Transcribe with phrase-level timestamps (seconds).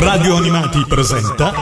[0.00, 1.52] Radio Animati presenta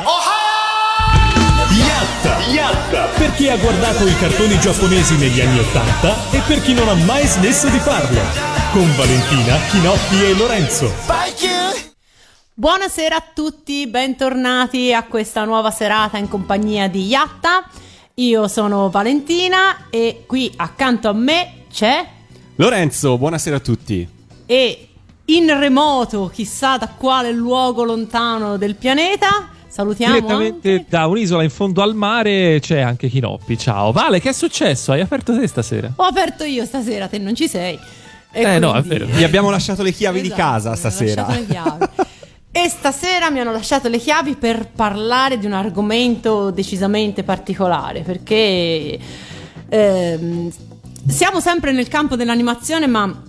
[1.72, 2.38] Yatta!
[2.46, 3.06] Yatta!
[3.18, 6.94] Per chi ha guardato i cartoni giapponesi negli anni Ottanta e per chi non ha
[6.94, 8.20] mai smesso di farlo.
[8.70, 10.92] Con Valentina, Chinotti e Lorenzo.
[12.54, 17.68] Buonasera a tutti, bentornati a questa nuova serata in compagnia di Yatta.
[18.14, 22.06] Io sono Valentina e qui accanto a me c'è
[22.54, 24.08] Lorenzo, buonasera a tutti.
[24.50, 24.87] e
[25.28, 31.50] in remoto, chissà da quale luogo lontano del pianeta, salutiamo Direttamente anche- da un'isola in
[31.50, 33.58] fondo al mare c'è anche Chinoppi.
[33.58, 33.92] Ciao.
[33.92, 34.92] Vale, che è successo?
[34.92, 35.92] Hai aperto te stasera?
[35.96, 37.78] Ho aperto io stasera, te non ci sei.
[38.30, 39.06] E Eh, no, quindi- è vero.
[39.16, 41.22] Vi abbiamo lasciato le chiavi di Esatto, casa mi hanno stasera.
[41.26, 41.86] lasciato le chiavi.
[42.50, 48.98] E stasera mi hanno lasciato le chiavi per parlare di un argomento decisamente particolare, perché
[49.68, 50.50] ehm,
[51.06, 53.22] siamo sempre nel campo dell'animazione, ma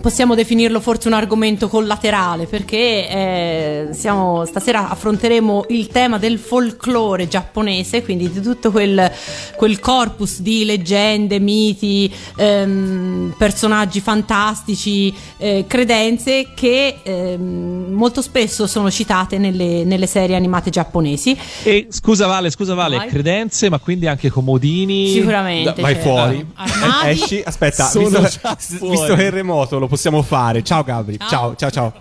[0.00, 7.28] possiamo definirlo forse un argomento collaterale, perché eh, siamo- stasera affronteremo il tema del folklore
[7.28, 9.10] giapponese, quindi di tutto quel,
[9.56, 18.90] quel corpus di leggende, miti, ehm, personaggi fantastici, eh, credenze che ehm, molto spesso sono
[18.90, 21.36] citate nelle, nelle serie animate giapponesi.
[21.62, 23.08] E scusa Vale, scusa Vale, Vai.
[23.08, 25.08] credenze, ma quindi anche comodini.
[25.10, 25.80] Sicuramente.
[25.80, 26.46] Vai cioè, fuori.
[26.54, 27.06] armadi.
[27.06, 28.96] Eh, Esci, aspetta, Sono visto, già s- fuori.
[28.98, 30.62] visto che è remoto lo possiamo fare.
[30.62, 31.18] Ciao Gabri.
[31.18, 31.54] Ciao.
[31.56, 31.92] Ciao, ciao, ciao.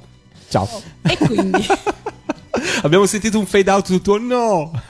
[0.50, 0.82] Ciao.
[1.04, 1.66] E quindi...
[2.84, 4.18] Abbiamo sentito un fade out tutto.
[4.18, 4.72] No!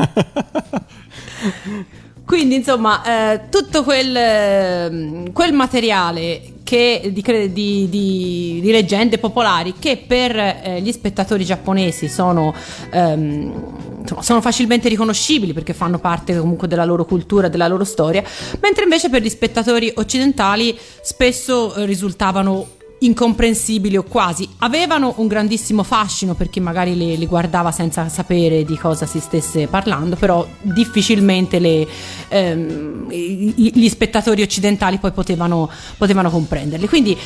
[2.25, 9.75] Quindi, insomma, eh, tutto quel, ehm, quel materiale che, di, di- di- di leggende popolari
[9.77, 12.51] che per eh, gli spettatori giapponesi sono,
[12.89, 18.23] ehm, sono facilmente riconoscibili perché fanno parte comunque della loro cultura, della loro storia,
[18.59, 22.65] mentre invece per gli spettatori occidentali spesso eh, risultavano
[23.05, 28.63] incomprensibili o quasi avevano un grandissimo fascino per chi magari le, le guardava senza sapere
[28.63, 31.87] di cosa si stesse parlando però difficilmente le,
[32.27, 37.17] ehm, gli spettatori occidentali poi potevano, potevano comprenderli quindi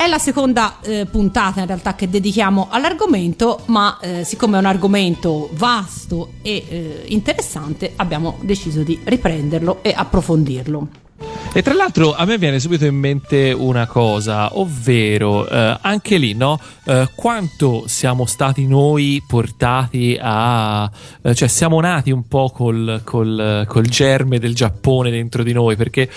[0.00, 4.64] è la seconda eh, puntata in realtà che dedichiamo all'argomento, ma eh, siccome è un
[4.64, 11.09] argomento vasto e eh, interessante, abbiamo deciso di riprenderlo e approfondirlo.
[11.52, 16.32] E tra l'altro a me viene subito in mente una cosa, ovvero eh, anche lì,
[16.34, 16.60] no?
[16.84, 20.88] Eh, quanto siamo stati noi portati a...
[21.22, 25.76] eh, cioè siamo nati un po' col, col, col germe del Giappone dentro di noi,
[25.76, 26.08] perché...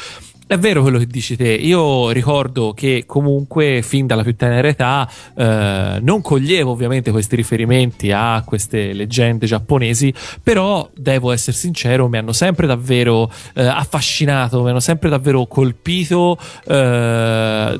[0.46, 5.10] È vero quello che dici te, io ricordo che comunque fin dalla più tenera età
[5.36, 12.18] eh, non coglievo ovviamente questi riferimenti a queste leggende giapponesi, però devo essere sincero, mi
[12.18, 16.38] hanno sempre davvero eh, affascinato, mi hanno sempre davvero colpito.
[16.68, 17.80] eh,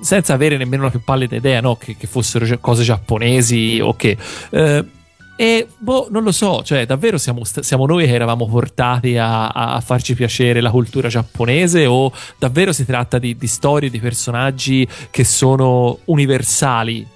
[0.00, 4.16] senza avere nemmeno la più pallida idea no, che, che fossero cose giapponesi o che.
[5.40, 9.80] E boh, non lo so, cioè davvero siamo, siamo noi che eravamo portati a, a-
[9.80, 15.22] farci piacere la cultura giapponese o davvero si tratta di, di storie, di personaggi che
[15.22, 17.06] sono universali?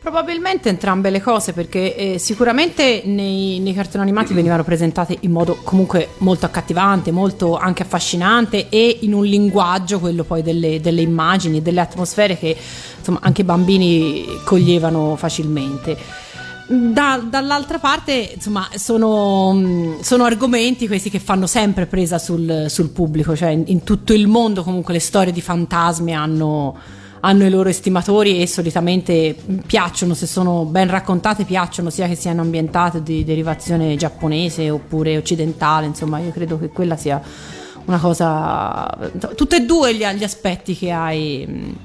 [0.00, 5.56] Probabilmente entrambe le cose, perché eh, sicuramente nei, nei cartoni animati venivano presentate in modo
[5.62, 11.62] comunque molto accattivante, molto anche affascinante e in un linguaggio, quello poi delle, delle immagini
[11.62, 12.56] delle atmosfere che
[12.98, 16.29] insomma anche i bambini coglievano facilmente.
[16.72, 22.90] Da- dall'altra parte, insomma, sono, mh, sono argomenti questi che fanno sempre presa sul, sul
[22.90, 26.76] pubblico, cioè in, in tutto il mondo comunque le storie di fantasmi hanno,
[27.22, 29.36] hanno i loro estimatori e solitamente
[29.66, 35.86] piacciono, se sono ben raccontate piacciono, sia che siano ambientate di derivazione giapponese oppure occidentale,
[35.86, 37.20] insomma, io credo che quella sia
[37.86, 39.10] una cosa...
[39.34, 41.76] Tutte e due gli, gli aspetti che hai, mh,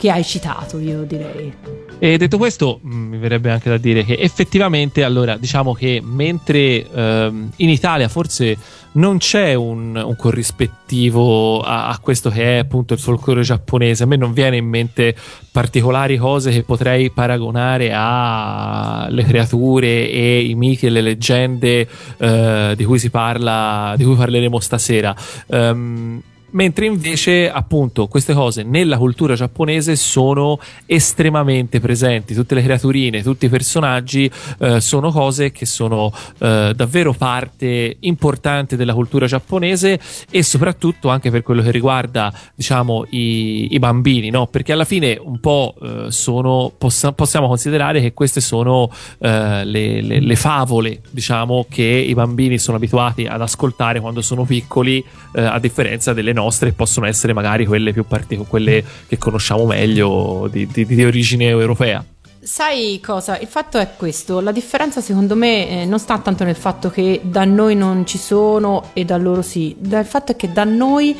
[0.00, 1.52] che hai citato, io direi.
[1.98, 6.90] E detto questo, mh, mi verrebbe anche da dire che effettivamente, allora, diciamo che mentre
[6.90, 8.56] ehm, in Italia forse
[8.92, 14.06] non c'è un, un corrispettivo a, a questo che è appunto il folklore giapponese, a
[14.06, 15.14] me non viene in mente
[15.52, 21.86] particolari cose che potrei paragonare alle creature e i miti e le leggende
[22.16, 25.14] eh, di cui si parla, di cui parleremo stasera.
[25.48, 32.34] Ehm, Mentre invece, appunto, queste cose nella cultura giapponese sono estremamente presenti.
[32.34, 38.76] Tutte le creaturine, tutti i personaggi eh, sono cose che sono eh, davvero parte importante
[38.76, 40.00] della cultura giapponese
[40.30, 44.46] e soprattutto anche per quello che riguarda, diciamo, i, i bambini, no?
[44.46, 50.00] Perché alla fine un po' eh, sono, possa- possiamo considerare che queste sono eh, le,
[50.00, 55.04] le- le favole, diciamo, che i bambini sono abituati ad ascoltare quando sono piccoli,
[55.34, 59.66] eh, a differenza delle nostre, che possono essere magari quelle più particolari, quelle che conosciamo
[59.66, 62.04] meglio di, di- di origine europea.
[62.42, 63.38] Sai cosa?
[63.38, 67.20] Il fatto è questo, la differenza secondo me eh, non sta tanto nel fatto che
[67.22, 71.14] da noi non ci sono e da loro sì, il fatto è che da noi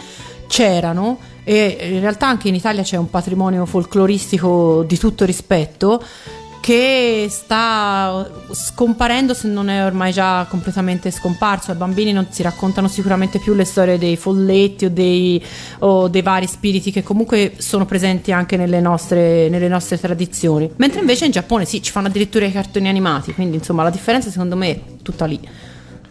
[0.48, 6.02] c'erano e in realtà anche in Italia c'è un patrimonio folcloristico di tutto rispetto
[6.60, 11.70] che sta scomparendo se non è ormai già completamente scomparso.
[11.70, 15.42] Ai bambini non si raccontano sicuramente più le storie dei folletti o dei,
[15.80, 20.70] o dei vari spiriti che comunque sono presenti anche nelle nostre, nelle nostre, tradizioni.
[20.76, 24.30] Mentre invece in Giappone sì, ci fanno addirittura i cartoni animati, quindi insomma la differenza
[24.30, 25.40] secondo me è tutta lì.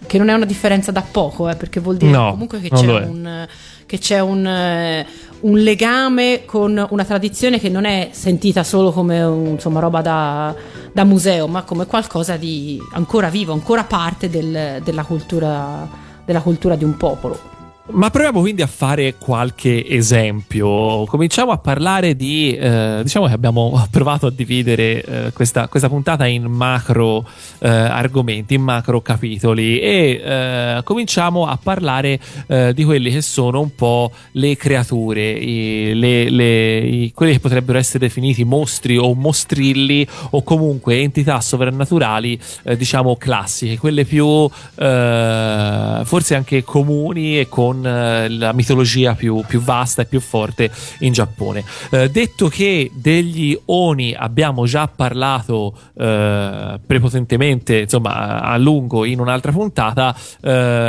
[0.06, 3.06] Che non è una differenza da poco, eh, perché vuol dire no, comunque che c'è
[3.06, 3.48] un
[3.90, 5.04] che c'è un, eh,
[5.42, 10.56] un, legame con una tradizione che non è sentita solo come insomma, roba da,
[10.92, 15.88] da, museo, ma come qualcosa di ancora vivo, ancora parte del, della, cultura,
[16.26, 17.59] della cultura di un popolo.
[17.92, 21.06] Ma proviamo quindi a fare qualche esempio.
[21.06, 22.56] Cominciamo a parlare di.
[22.56, 27.28] Eh, diciamo che abbiamo provato a dividere eh, questa, questa, puntata in macro
[27.58, 33.60] eh, argomenti, in macro capitoli e eh, cominciamo a parlare eh, di quelli che sono
[33.60, 39.16] un po' le creature, i, le, le, i, quelli che potrebbero essere definiti mostri o
[39.16, 44.48] mostrilli o comunque entità sovrannaturali, eh, diciamo classiche, quelle più
[44.80, 51.14] forse anche comuni e con eh, la mitologia più, più, vasta e più forte in
[51.14, 51.64] Giappone.
[51.92, 59.52] Eh, detto che degli Oni abbiamo già parlato eh, prepotentemente, insomma, a lungo in un'altra
[59.52, 60.16] puntata,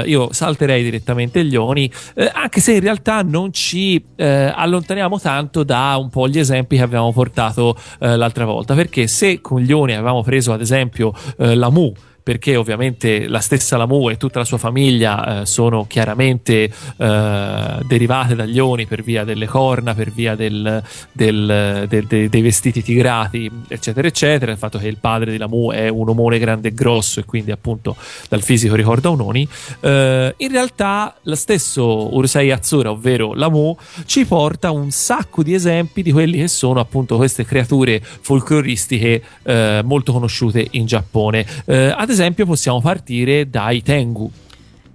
[0.04, 1.90] io salterei direttamente gli Oni,
[2.32, 7.12] anche se in realtà non ci allontaniamo tanto da un po' gli esempi che abbiamo
[7.12, 12.56] portato l'altra volta, perché se con gli Oni avevamo preso ad esempio la Mu, perché
[12.56, 18.58] ovviamente la stessa Lamu e tutta la sua famiglia eh, sono chiaramente eh, derivate dagli
[18.58, 20.82] oni per via delle corna, per via del,
[21.12, 24.52] del, del, de, dei vestiti tigrati, eccetera, eccetera.
[24.52, 27.50] Il fatto che il padre di Lamu è un omone grande e grosso e quindi
[27.50, 27.96] appunto
[28.28, 29.48] dal fisico ricorda un oni.
[29.80, 33.76] Eh, in realtà lo stesso Urusei Azzura, ovvero Lamu,
[34.06, 39.80] ci porta un sacco di esempi di quelli che sono appunto queste creature folcloristiche eh,
[39.84, 41.46] molto conosciute in Giappone.
[41.64, 44.28] Eh, ad esempio possiamo partire dai Tengu.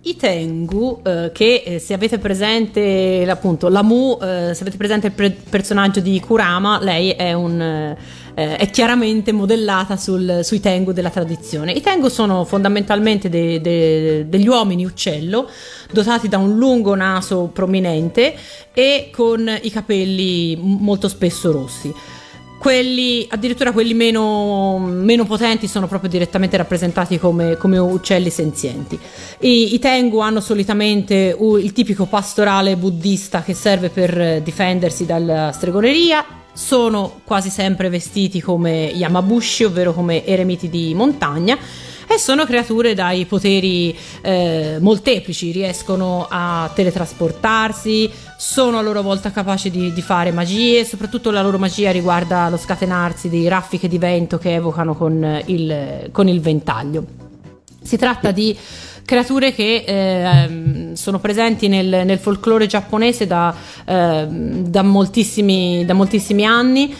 [0.02, 5.08] I Tengu, eh, che eh, se avete presente appunto la Mu, eh, se avete presente
[5.08, 7.96] il pre- personaggio di Kurama, lei è, un, eh,
[8.58, 11.72] è chiaramente modellata sul, sui Tengu della tradizione.
[11.72, 15.50] I Tengu sono fondamentalmente de- de- degli uomini uccello,
[15.92, 18.36] dotati da un lungo naso prominente
[18.74, 21.94] e con i capelli molto spesso rossi
[22.66, 28.98] quelli, addirittura quelli meno, meno, potenti sono proprio direttamente rappresentati come, come uccelli senzienti.
[29.42, 36.26] I, I, Tengu hanno solitamente il tipico pastorale buddista che serve per difendersi dalla stregoneria.
[36.54, 41.60] Sono quasi sempre vestiti come Yamabushi, ovvero come eremiti di montagna
[42.08, 49.72] e sono creature dai poteri eh, molteplici, riescono a teletrasportarsi, sono a loro volta capaci
[49.72, 54.38] di, di, fare magie, soprattutto la loro magia riguarda lo scatenarsi di raffiche di vento
[54.38, 57.06] che evocano con il, con il ventaglio.
[57.82, 58.58] Si tratta di
[59.06, 63.56] creature che eh, sono presenti nel, nel, folklore giapponese da,
[63.86, 66.94] eh, da, moltissimi, da moltissimi anni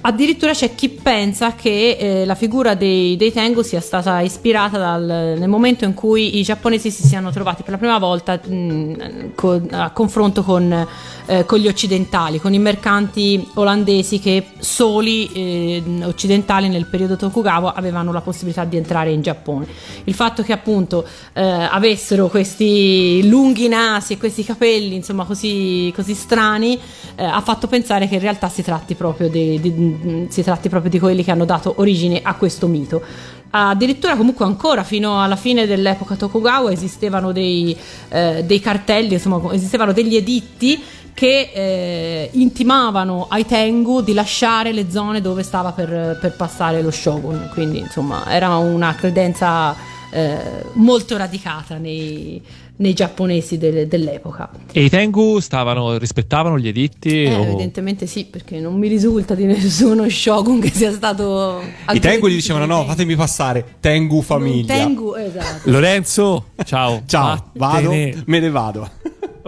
[0.00, 5.34] Addirittura c'è chi pensa che eh, la figura dei, dei, Tengu sia stata ispirata dal,
[5.36, 9.66] nel momento in cui i giapponesi si siano trovati per la prima volta mh, con,
[9.72, 10.86] a confronto con,
[11.28, 17.74] eh, con, gli occidentali, con i mercanti olandesi che soli eh, occidentali nel periodo Tokugawa
[17.74, 19.66] avevano la possibilità di entrare in Giappone.
[20.04, 26.14] Il fatto che appunto eh, avessero questi lunghi nasi e questi capelli insomma così, così
[26.14, 26.78] strani
[27.14, 30.90] eh, ha fatto pensare che in realtà si tratti proprio di, di si tratti proprio
[30.90, 33.02] di quelli che hanno dato origine a questo mito.
[33.50, 37.74] Addirittura comunque ancora fino alla fine dell'epoca Tokugawa esistevano dei,
[38.10, 40.78] eh, dei cartelli, insomma esistevano degli editti
[41.18, 46.92] che eh, intimavano ai Tengu di lasciare le zone dove stava per, per passare lo
[46.92, 49.74] shogun, quindi insomma era una credenza
[50.12, 50.38] eh,
[50.74, 52.40] molto radicata nei,
[52.76, 54.48] nei giapponesi de- dell'epoca.
[54.70, 57.24] E i Tengu stavano, rispettavano gli editti?
[57.24, 57.42] Eh, o...
[57.42, 61.60] Evidentemente sì, perché non mi risulta di nessuno shogun che sia stato...
[61.92, 64.72] I Tengu gli dicevano no, fatemi passare, Tengu famiglia.
[64.72, 65.68] Tengu, esatto.
[65.68, 67.02] Lorenzo, ciao.
[67.06, 68.88] ciao, vado, me ne vado.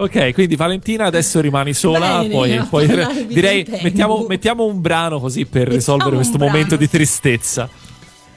[0.01, 5.45] Ok, quindi Valentina adesso rimani sola, Bene, poi, poi direi mettiamo, mettiamo, un brano così
[5.45, 6.51] per mettiamo risolvere questo brano.
[6.51, 7.69] momento di tristezza.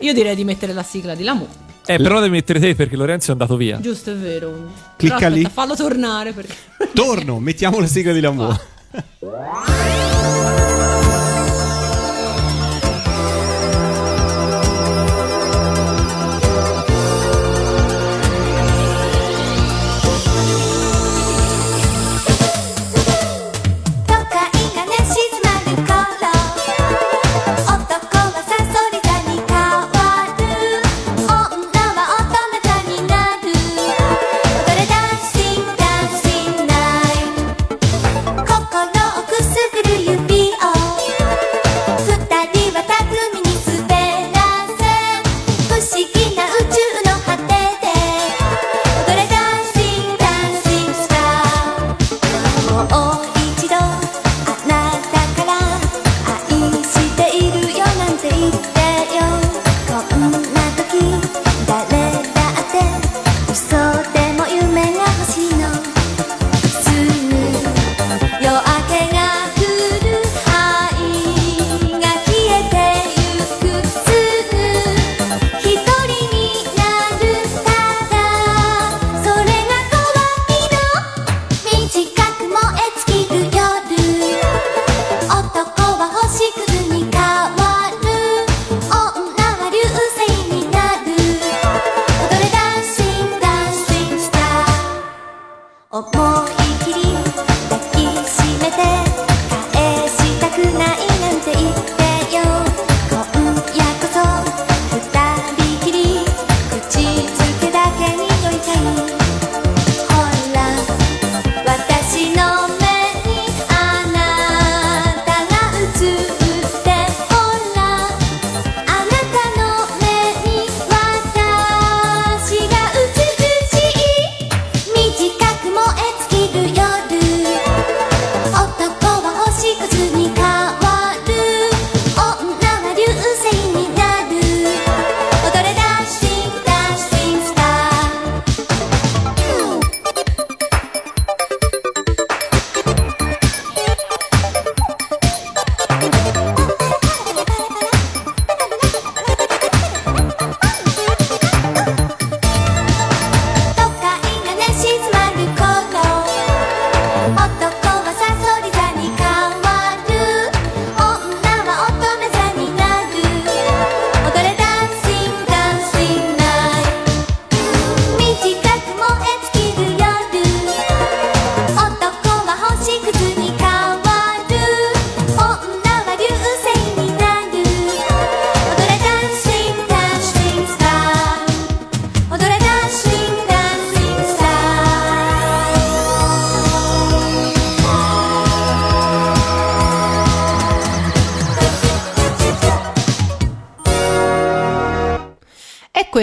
[0.00, 1.48] Io direi di mettere la sigla di Lamu.
[1.86, 3.80] Eh, però devi mettere te perché Lorenzo è andato via.
[3.80, 4.52] Giusto, è vero.
[4.96, 5.46] Clicca aspetta, lì.
[5.50, 6.54] Fallo tornare perché...
[6.92, 8.54] Torno, mettiamo la sigla di Lamu.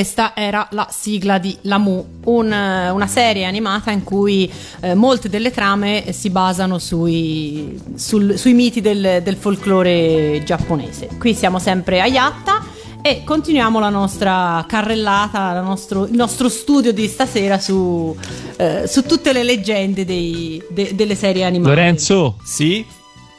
[0.02, 5.52] questa era la sigla di Lamu, un, una serie animata in cui eh, molte delle
[5.52, 11.08] trame si basano sui, sul, sui miti del, del, folklore giapponese.
[11.20, 12.64] Qui siamo sempre a Yatta
[13.04, 18.18] e continuiamo la nostra carrellata, la nostro, il nostro studio di stasera su,
[18.58, 21.76] eh, su tutte le leggende dei, de, delle serie animate.
[21.76, 22.84] Lorenzo, sì?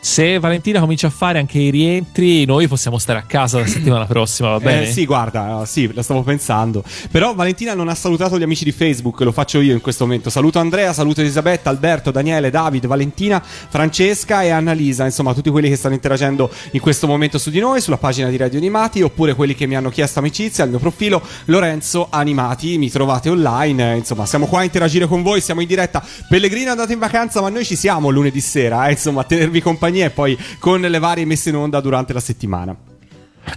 [0.05, 4.05] Se Valentina comincia a fare anche i rientri, noi possiamo stare a casa la settimana
[4.05, 4.83] prossima, va bene?
[4.83, 6.83] Eh, sì, guarda, sì, la stavo pensando.
[7.09, 10.29] Però Valentina non ha salutato gli amici di Facebook, lo faccio io in questo momento.
[10.29, 15.77] Saluto Andrea, saluto Elisabetta, Alberto, Daniele, David, Valentina, Francesca e Annalisa, insomma, tutti quelli che
[15.77, 19.55] stanno interagendo in questo momento su di noi, sulla pagina di Radio Animati, oppure quelli
[19.55, 24.47] che mi hanno chiesto amicizia al mio profilo Lorenzo Animati, mi trovate online, insomma, siamo
[24.47, 26.05] qua a interagire con voi, siamo in diretta.
[26.29, 29.61] Pellegrino è andato in vacanza, ma noi ci siamo lunedì sera, eh, insomma, a tenervi
[29.61, 32.77] compagnia compagnia e poi con le varie messe in onda durante la settimana.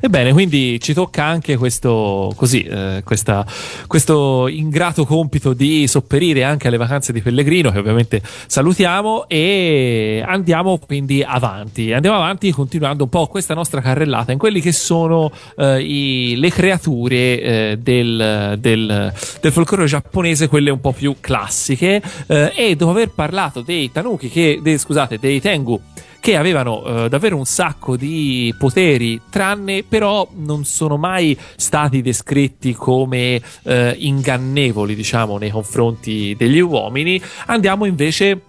[0.02, 3.46] Ebbene, quindi ci tocca anche questo, così, eh, questa,
[3.86, 10.80] questo ingrato compito di sopperire anche alle vacanze di Pellegrino, che ovviamente salutiamo, e andiamo
[10.80, 11.94] quindi avanti.
[11.94, 16.50] Andiamo avanti continuando un po' questa nostra carrellata in quelli che sono eh, i, le
[16.50, 22.02] creature eh, del, del, del, folklore giapponese, quelle un po' più classiche.
[22.26, 25.80] Eh, e dopo aver parlato dei tanuki, che, dei, scusate, dei tengu
[26.26, 32.74] che avevano eh, davvero un sacco di poteri, tranne però non sono mai stati descritti
[32.74, 37.22] come eh, ingannevoli, diciamo, nei confronti degli uomini.
[37.46, 38.42] Andiamo invece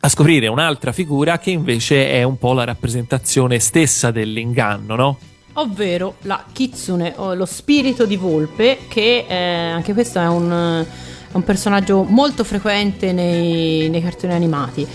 [0.00, 5.18] a scoprire un'altra figura che invece è un po' la rappresentazione stessa dell'inganno, no?
[5.52, 10.86] Ovvero la kitsune o lo spirito di volpe, che eh, anche questo è un,
[11.32, 14.88] un, personaggio molto frequente nei, nei cartoni animati.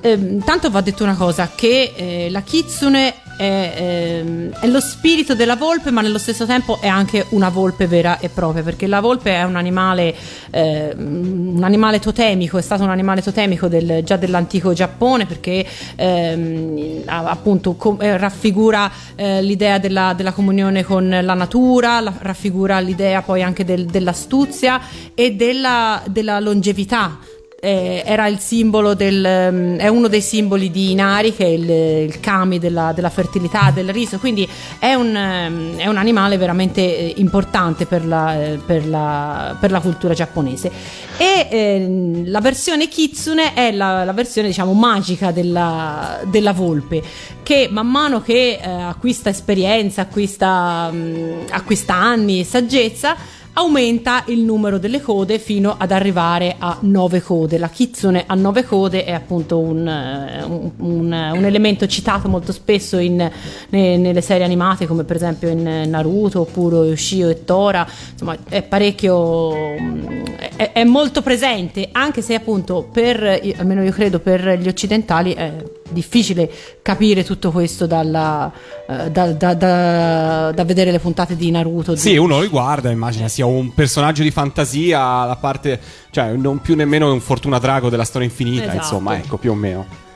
[0.00, 5.34] Eh, tanto va detto una cosa, che eh, la kitsune è, ehm, è, lo spirito
[5.34, 9.00] della volpe, ma nello stesso tempo è anche una volpe vera e propria, perché la
[9.00, 10.14] volpe è un animale,
[10.50, 15.64] eh, un animale totemico, è stato un animale totemico del, già dell'antico Giappone, perché
[15.96, 22.80] ehm, appunto com- eh, raffigura eh, l'idea della, della, comunione con la natura, la, raffigura
[22.80, 24.80] l'idea poi anche del, dell'astuzia
[25.14, 27.18] e della, della longevità
[27.60, 31.68] eh, era il simbolo del um, è uno dei simboli di Inari che è il,
[31.68, 34.18] il kami della, della, fertilità del riso.
[34.18, 34.48] Quindi
[34.78, 39.72] è un, um, è un animale veramente eh, importante per la, eh, per, la, per
[39.72, 40.70] la, cultura giapponese.
[41.16, 47.02] E eh, la versione kitsune è la, la versione diciamo magica della, della, volpe
[47.42, 53.16] che man mano che eh, acquista esperienza acquista, um, acquista anni e saggezza
[53.58, 57.58] aumenta il numero delle code fino ad arrivare a 9 code.
[57.58, 62.52] La kitsune a 9 code è appunto un, eh, un, un, un elemento citato molto
[62.52, 67.84] spesso in, ne, nelle serie animate come per esempio in Naruto oppure Ushio e Tora,
[68.12, 69.52] insomma è parecchio,
[70.54, 75.52] è, è molto presente anche se appunto per, almeno io credo per gli occidentali è
[75.90, 76.50] difficile
[76.82, 78.50] capire tutto questo dalla,
[78.86, 81.96] uh, da, da, da, da, vedere le puntate di Naruto.
[81.96, 85.80] Sì, uno lo guarda, immagina sia un personaggio di fantasia, la parte,
[86.10, 88.76] cioè non più nemmeno un Fortuna Drago della storia infinita, esatto.
[88.76, 90.06] insomma, ecco, più o meno.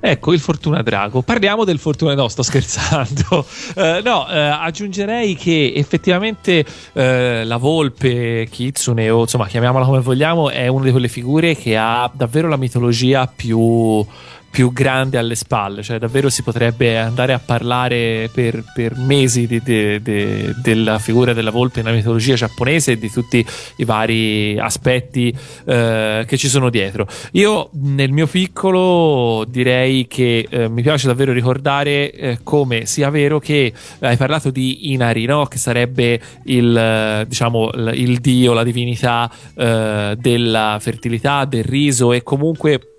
[0.00, 1.22] Ecco il Fortuna Drago.
[1.22, 3.44] Parliamo del Fortuna, no, sto scherzando.
[3.74, 10.50] Uh, no, uh, aggiungerei che effettivamente uh, la volpe, Kitsune, o insomma, chiamiamola come vogliamo,
[10.50, 14.04] è una di quelle figure che ha davvero la mitologia più
[14.50, 19.60] più grande alle spalle, cioè davvero si potrebbe andare a parlare per, per mesi di,
[19.62, 23.44] di, di, della figura della volpe nella mitologia giapponese e di tutti
[23.76, 27.06] i vari aspetti eh, che ci sono dietro.
[27.32, 33.38] Io nel mio piccolo direi che eh, mi piace davvero ricordare eh, come sia vero
[33.38, 35.46] che hai parlato di Inari, no?
[35.46, 42.97] che sarebbe il, diciamo, il dio, la divinità eh, della fertilità, del riso e comunque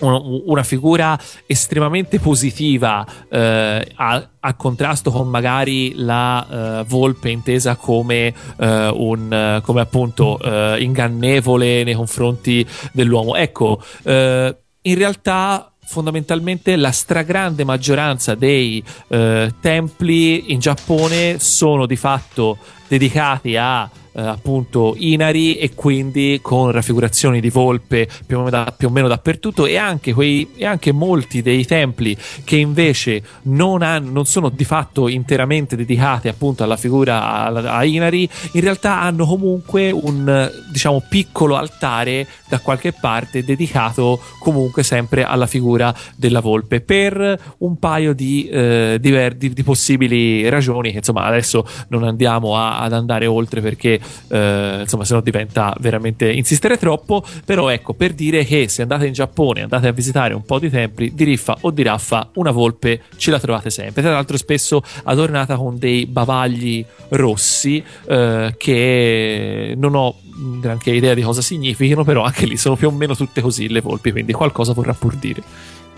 [0.00, 8.32] una figura estremamente positiva eh, a, a, contrasto con magari la uh, volpe intesa come,
[8.56, 13.34] uh, un, come appunto uh, ingannevole nei confronti dell'uomo.
[13.34, 23.56] Ecco, in realtà fondamentalmente la stragrande maggioranza dei templi in Giappone sono di fatto dedicati
[23.56, 28.88] a eh, appunto inari e quindi con raffigurazioni di volpe più o meno, da, più
[28.88, 34.10] o meno dappertutto e anche, quei, e anche molti dei templi che invece non, hanno,
[34.10, 39.24] non sono di fatto interamente dedicati appunto alla figura a, a inari in realtà hanno
[39.24, 46.80] comunque un diciamo piccolo altare da qualche parte dedicato comunque sempre alla figura della volpe
[46.80, 52.56] per un paio di, eh, di, di, di possibili ragioni che insomma adesso non andiamo
[52.56, 57.24] a, ad andare oltre perché eh, insomma se no diventa veramente insistere troppo.
[57.44, 60.70] Però ecco per dire che se andate in Giappone andate a visitare un po' di
[60.70, 64.02] templi di riffa o di raffa una volpe ce la trovate sempre.
[64.02, 70.14] Tra l'altro spesso adornata con dei bavagli rossi eh, che non ho
[70.60, 73.80] granché idea di cosa significhino però anche lì sono più o meno tutte così le
[73.80, 75.42] volpi quindi qualcosa vorrà pur dire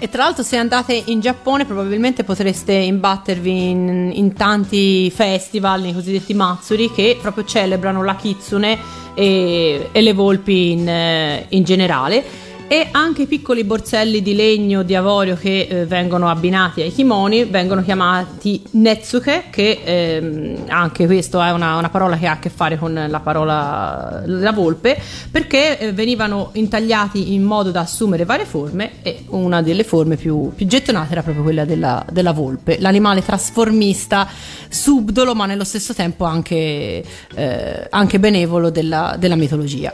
[0.03, 5.93] e tra l'altro se andate in Giappone probabilmente potreste imbattervi in, in tanti festival, i
[5.93, 8.79] cosiddetti Matsuri, che proprio celebrano la kitsune
[9.13, 14.95] e, e le volpi in, in generale e anche i piccoli borselli di legno di
[14.95, 21.51] avorio che eh, vengono abbinati ai kimoni vengono chiamati netsuke che ehm, anche questo è
[21.51, 24.97] una, una, parola che ha a che fare con la parola la volpe
[25.33, 30.53] perché eh, venivano intagliati in modo da assumere varie forme e una delle forme più,
[30.55, 32.79] più gettonate era proprio quella della, della, volpe.
[32.79, 34.29] L'animale trasformista
[34.69, 37.03] subdolo ma nello stesso tempo anche,
[37.35, 39.93] eh, anche benevolo della, della mitologia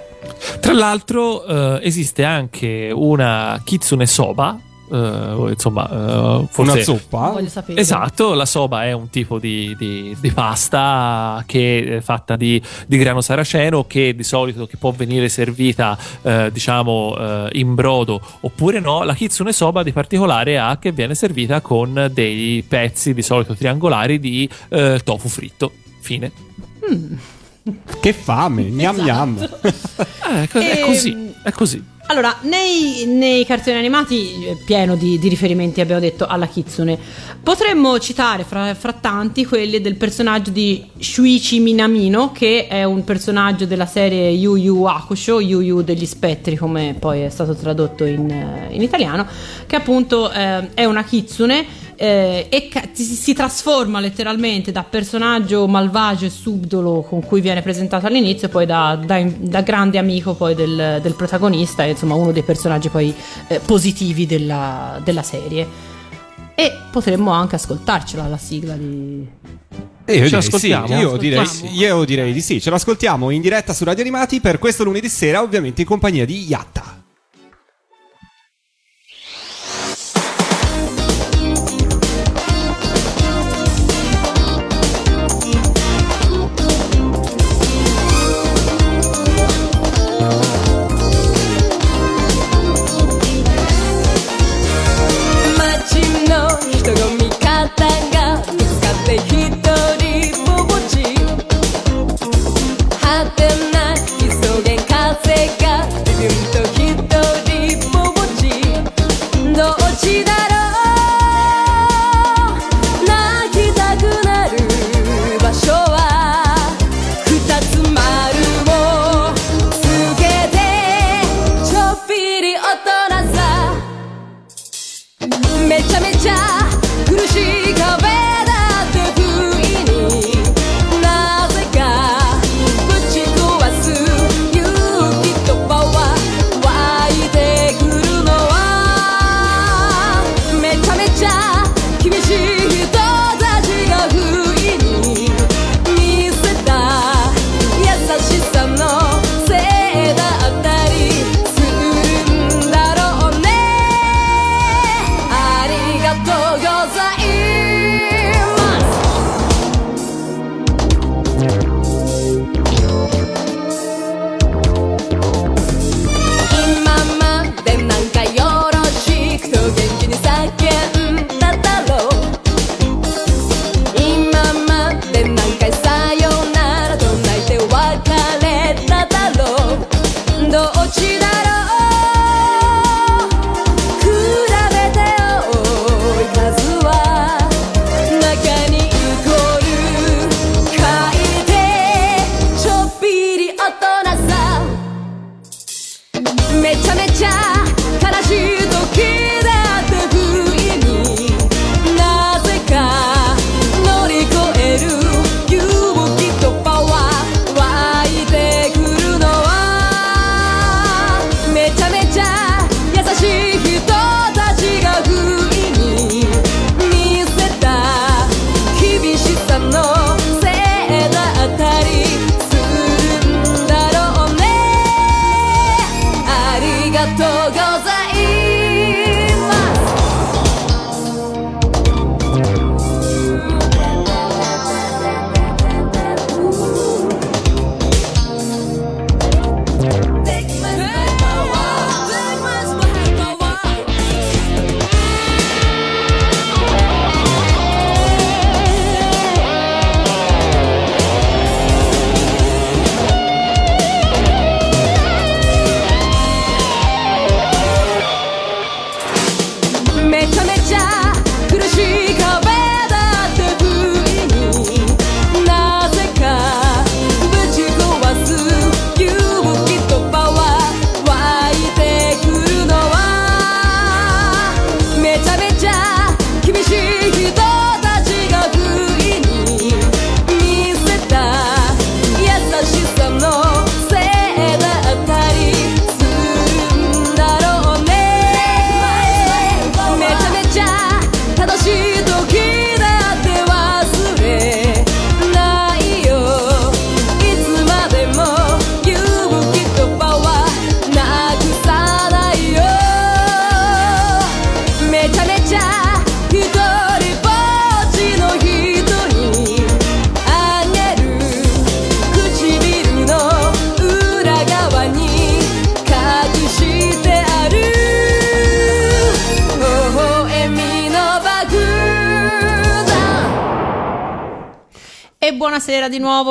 [0.60, 6.72] tra l'altro eh, esiste anche una Kitsune Soba, Uh, insomma, uh, forse...
[6.72, 7.34] una zuppa.
[7.74, 12.96] Esatto, la soba è un tipo di, di, di pasta che è fatta di, di,
[12.96, 19.02] grano saraceno che di solito che può venire servita, uh, diciamo, in brodo oppure no.
[19.02, 24.20] La kitsune soba di particolare ha che viene servita con dei pezzi di solito triangolari
[24.20, 24.48] di
[25.02, 25.72] tofu fritto.
[25.98, 26.30] Fine.
[26.88, 27.14] Mm.
[28.00, 29.02] Che fame, gnam esatto.
[29.10, 29.48] gnam.
[29.62, 31.84] eh, è così, ehm, è così.
[32.08, 36.96] Allora, nei, nei, cartoni animati, eh, pieno di, di, riferimenti, abbiamo detto, alla Kitsune,
[37.42, 43.66] potremmo citare fra, fra, tanti quelli del personaggio di Shuichi Minamino, che è un personaggio
[43.66, 48.30] della serie Yu Yu Hakusho, Yu Yu degli spettri, come poi è stato tradotto in,
[48.30, 49.26] eh, in italiano,
[49.66, 55.66] che appunto eh, è una Kitsune eh, e ca- si, si, trasforma letteralmente da personaggio
[55.66, 60.54] malvagio e subdolo con cui viene presentato all'inizio, poi da, da, da grande amico poi
[60.54, 63.14] del, del, protagonista e insomma uno dei personaggi poi
[63.48, 65.94] eh, positivi della, della serie.
[66.54, 69.26] E potremmo anche ascoltarcela la sigla di,
[70.08, 73.82] e io, direi sì, io, direi, io direi di sì, ce l'ascoltiamo in diretta su
[73.82, 76.95] Radio Animati per questo lunedì sera, ovviamente in compagnia di Yatta.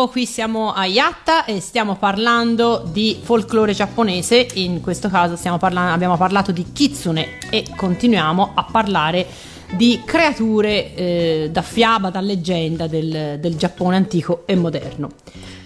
[0.07, 6.17] qui siamo a Yatta e stiamo parlando di folklore giapponese, in questo caso parla- abbiamo
[6.17, 9.27] parlato di kitsune e continuiamo a parlare
[9.75, 15.09] di creature eh, da fiaba, da leggenda del, del, Giappone antico e moderno.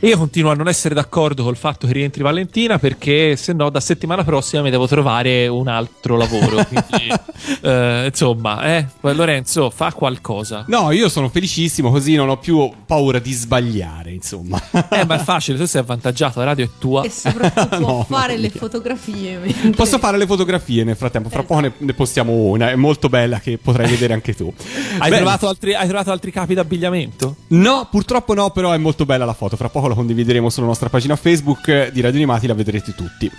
[0.01, 3.81] Io continuo a non essere d'accordo col fatto che rientri Valentina perché se no da
[3.81, 6.63] settimana prossima mi devo trovare un altro lavoro.
[6.65, 7.13] Quindi,
[7.61, 10.63] eh, insomma, eh, Lorenzo, fa qualcosa.
[10.67, 14.61] No, io sono felicissimo così non ho più paura di sbagliare insomma.
[14.89, 17.03] Eh, ma è facile, tu sei avvantaggiato, la radio è tua.
[17.03, 19.37] E soprattutto no, fare le fotografie.
[19.39, 19.69] Mentre...
[19.71, 21.53] Posso fare le fotografie nel frattempo, fra esatto.
[21.53, 24.53] poco ne, ne, postiamo una, è molto bella che potrai vedere anche tu.
[24.99, 27.35] hai, trovato altri, hai, trovato altri, capi d'abbigliamento?
[27.47, 30.89] No, purtroppo no, però è molto bella la foto, fra poco la condivideremo sulla nostra
[30.89, 33.31] pagina Facebook di Radio Animati, la vedrete tutti.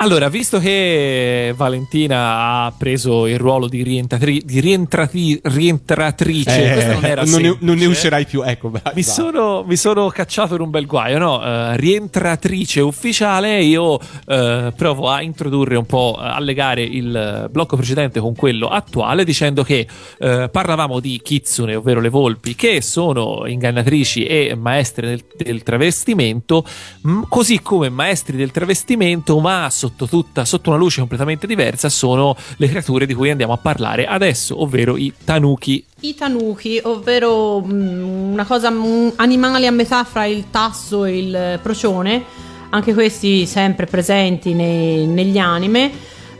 [0.00, 6.92] Allora, visto che Valentina ha preso il ruolo di, rientratri- di rientrati- rientratrice, Eh, questo
[6.92, 8.42] non era non, ne, non ne uscirai più.
[8.42, 8.92] Ecco, bravo.
[8.94, 11.44] Mi sono, mi sono cacciato in un bel guaio, no?
[11.44, 17.76] Eh, rientratrice ufficiale, io eh, provo a introdurre un po', a legare il eh, blocco
[17.76, 19.84] precedente con quello attuale, dicendo che
[20.18, 26.64] eh, parlavamo di kitsune, ovvero le volpi, che sono ingannatrici e maestre del, del travestimento,
[27.02, 32.36] mh, così come maestri del travestimento, ma sotto, tutta, sotto una luce completamente diversa, sono
[32.56, 35.84] le creature di cui andiamo a parlare adesso, ovvero i tanuki.
[36.00, 41.58] I tanuki, ovvero mm, una cosa, un animale a metà fra il tasso e il
[41.62, 42.22] procione,
[42.70, 45.90] anche questi sempre presenti nei- negli anime,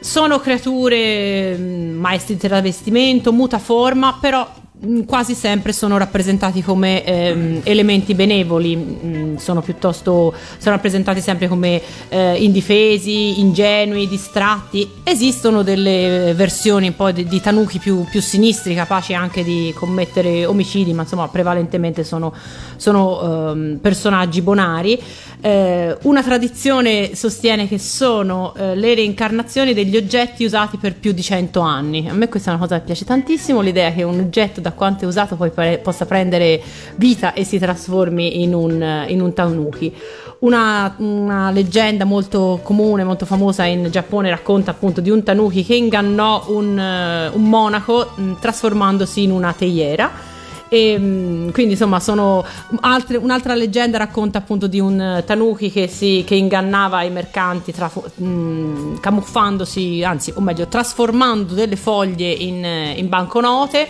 [0.00, 4.67] sono creature mm, maestri di travestimento, mutaforma, però mm,
[5.06, 11.80] quasi sempre sono rappresentati come ehm, elementi benevoli, mm, sono piuttosto sono rappresentati sempre come
[12.08, 14.88] eh, indifesi, ingenui, distratti.
[15.02, 20.46] Esistono delle versioni un po' di, di tanuki più, più sinistri, capaci anche di commettere
[20.46, 22.32] omicidi, ma insomma prevalentemente sono,
[22.76, 25.00] sono ehm, personaggi bonari.
[25.40, 31.22] Eh, una tradizione sostiene che sono eh, le reincarnazioni degli oggetti usati per più di
[31.22, 32.08] 100 anni.
[32.08, 35.04] A me questa è una cosa che piace tantissimo, l'idea che un oggetto da quanto
[35.04, 36.62] è usato poi pre- possa prendere
[36.96, 39.94] vita e si trasformi in un, in un tanuki.
[40.40, 45.74] Una, una leggenda molto comune, molto famosa in Giappone racconta appunto di un tanuki che
[45.74, 50.36] ingannò un, eh, un monaco mh, trasformandosi in una teiera.
[50.70, 52.44] E, mh, quindi insomma sono
[52.80, 57.72] altre- un'altra leggenda racconta appunto di un eh, tanuki che, si, che ingannava i mercanti
[57.72, 63.88] trafo- mh, camuffandosi anzi o meglio trasformando delle foglie in, eh, in banconote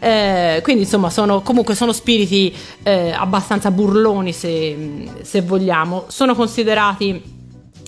[0.00, 7.38] eh, quindi insomma sono comunque sono spiriti eh, abbastanza burloni se, se vogliamo sono considerati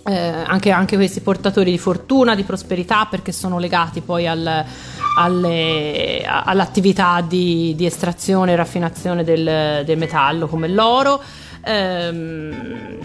[0.05, 4.65] eh, anche, anche questi portatori di fortuna, di prosperità, perché sono legati poi al-
[5.17, 11.23] alle- all'attività di, di estrazione e raffinazione del, del metallo come l'oro.
[11.65, 12.99] Ehm,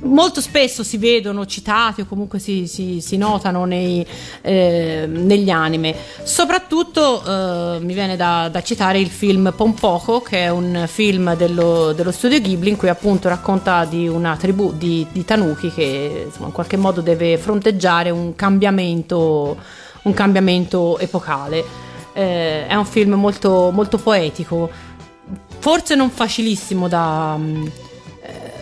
[0.00, 4.06] molto spesso si vedono citati o comunque si, si- si notano nei,
[4.42, 5.94] eh, negli anime.
[6.22, 11.92] Soprattutto eh, mi viene da, da citare il film Pompoko, che è un film dello,
[11.92, 16.46] dello studio Ghibli in cui appunto racconta di una tribù di, di tanuki che insomma,
[16.46, 19.56] in qualche modo deve fronteggiare un cambiamento,
[20.02, 21.86] un cambiamento epocale.
[22.12, 24.68] Eh, è un film molto, molto poetico,
[25.60, 27.38] forse non facilissimo da,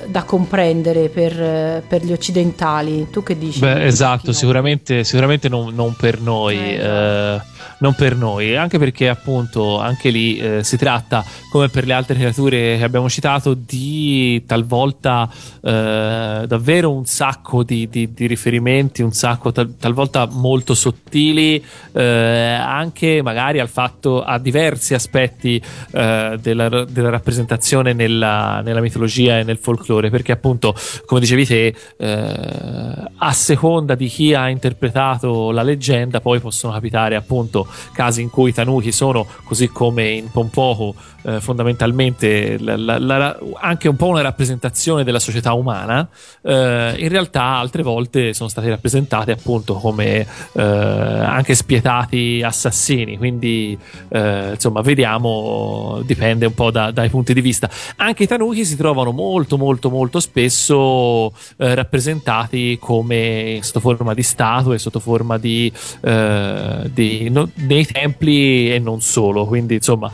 [0.09, 3.09] da comprendere per, per gli occidentali.
[3.11, 3.61] Tu che dici?
[3.61, 6.57] Beh, esatto, sicuramente, sicuramente non, non per noi.
[6.57, 7.43] Eh, esatto.
[7.45, 11.93] eh, non per noi, anche perché appunto anche lì eh, si tratta, come per le
[11.93, 15.29] altre creature che abbiamo citato, di talvolta
[15.63, 21.63] eh, davvero un sacco di, di- di riferimenti, un sacco tal- talvolta molto sottili,
[21.93, 25.63] eh, anche magari al fatto, a diversi aspetti
[25.93, 31.75] eh, della, della rappresentazione nella, nella mitologia e nel folklore, perché appunto, come dicevi te,
[31.99, 38.31] eh, a seconda di chi ha interpretato la leggenda, poi possono capitare appunto casi in
[38.31, 40.95] cui i tanuki sono, così come in Pompoco,
[41.27, 46.07] eh, fondamentalmente la- la- la- anche un po' una rappresentazione della società umana,
[46.43, 53.77] eh, in realtà altre volte sono stati rappresentati appunto come eh, anche spietati assassini, quindi
[54.09, 57.69] eh, insomma vediamo, dipende un po' da- dai punti di vista.
[57.97, 64.23] Anche i tanuki si trovano molto molto molto spesso eh, rappresentati come sotto forma di
[64.23, 69.45] statue, sotto forma di, eh, di- no- nei templi e non solo.
[69.47, 70.11] Quindi, insomma,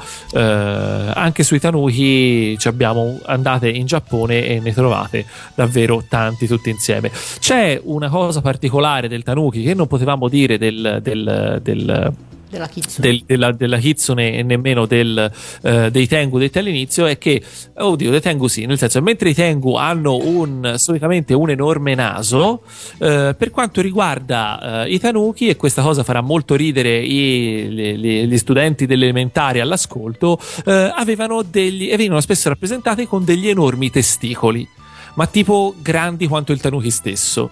[1.15, 7.11] anche sui tanuki ci abbiamo andate in Giappone e ne trovate davvero tanti tutti insieme.
[7.39, 12.13] C'è una cosa particolare del tanuki che non potevamo dire del- del- del
[12.53, 13.09] della Kitsune.
[13.09, 17.43] del- della, della Kitsune e nemmeno del, eh, dei Tengu detti all'inizio è che,
[17.79, 22.63] oddio, dei Tengu sì, nel senso, mentre i Tengu hanno un, solitamente un enorme naso,
[22.99, 27.97] eh, per quanto riguarda eh, i Tanuki, e questa cosa farà molto ridere i- le-
[27.97, 33.49] le- gli studenti delle elementari all'ascolto, eh, avevano degli, e venivano spesso rappresentati con degli
[33.49, 34.69] enormi testicoli,
[35.15, 37.51] ma tipo grandi quanto il Tanuki stesso.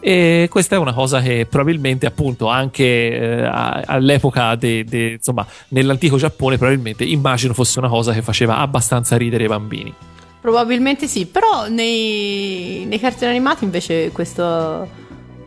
[0.00, 6.16] E questa è una cosa che probabilmente, appunto, anche eh, all'epoca, de- de- insomma, nell'antico
[6.16, 9.94] Giappone, probabilmente immagino fosse una cosa che faceva abbastanza ridere i bambini.
[10.40, 14.88] Probabilmente sì, però nei, nei cartoni animati invece questo,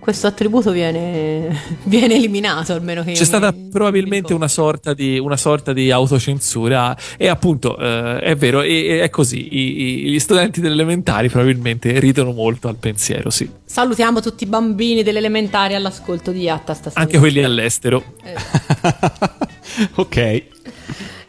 [0.03, 5.17] questo attributo viene, viene eliminato almeno che C'è stata mi- probabilmente mi una sorta, di,
[5.17, 10.19] una sorta di autocensura e appunto eh, è vero, e- è così, I- i- gli
[10.19, 15.73] studenti delle elementari probabilmente ridono molto al pensiero, sì, Salutiamo tutti i bambini delle elementari
[15.73, 17.01] all'ascolto di Yatta stasera.
[17.01, 18.03] anche quelli all'estero.
[18.23, 18.35] Eh,
[19.95, 20.43] ok.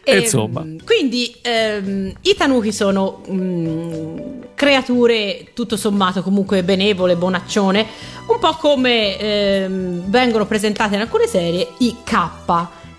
[0.05, 0.65] E Ehm, insomma.
[0.85, 4.17] Quindi ehm, i tanuki sono mm,
[4.53, 7.85] creature tutto sommato comunque benevole, bonaccione,
[8.27, 12.29] un po' come ehm, vengono presentate in alcune serie i K,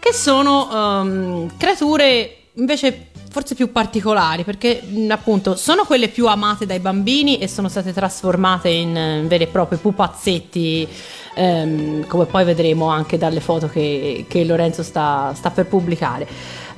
[0.00, 6.64] che sono ehm, creature invece forse più particolari perché mh, appunto sono quelle più amate
[6.64, 10.88] dai bambini e sono state trasformate in eh, veri e propri pupazzetti
[11.34, 16.26] ehm, come poi vedremo anche dalle foto che, che Lorenzo sta, sta per pubblicare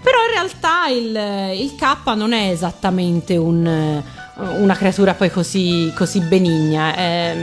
[0.01, 4.03] però in realtà il, il K non è esattamente un, eh,
[4.59, 7.37] una creatura poi così, così benigna, è,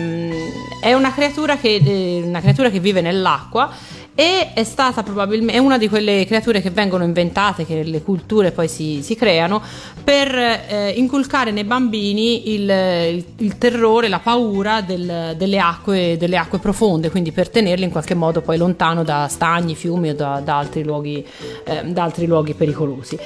[0.82, 3.70] è una, creatura che, eh, una creatura che vive nell'acqua
[4.16, 8.70] e è stata probabilmente una di quelle creature che vengono inventate, che le culture poi
[8.70, 9.62] si, si creano
[10.04, 16.38] per eh, inculcare nei bambini il, il- il terrore, la paura del- delle, acque, delle
[16.38, 20.40] acque profonde, quindi per tenerli in qualche modo poi lontano da stagni, fiumi o da,
[20.44, 21.26] da altri, luoghi,
[21.66, 23.18] eh, da altri luoghi pericolosi.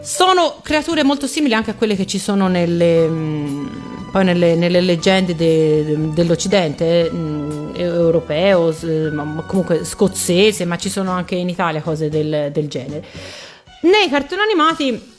[0.00, 3.70] Sono creature molto simili anche a quelle che ci sono nelle, mh,
[4.10, 10.20] poi nelle, nelle leggende de- dell'Occidente, mh, europeo, s- ma ma comunque scozzese,
[10.64, 13.04] ma ci sono anche in Italia cose del, del genere.
[13.82, 15.11] Nei cartoni animati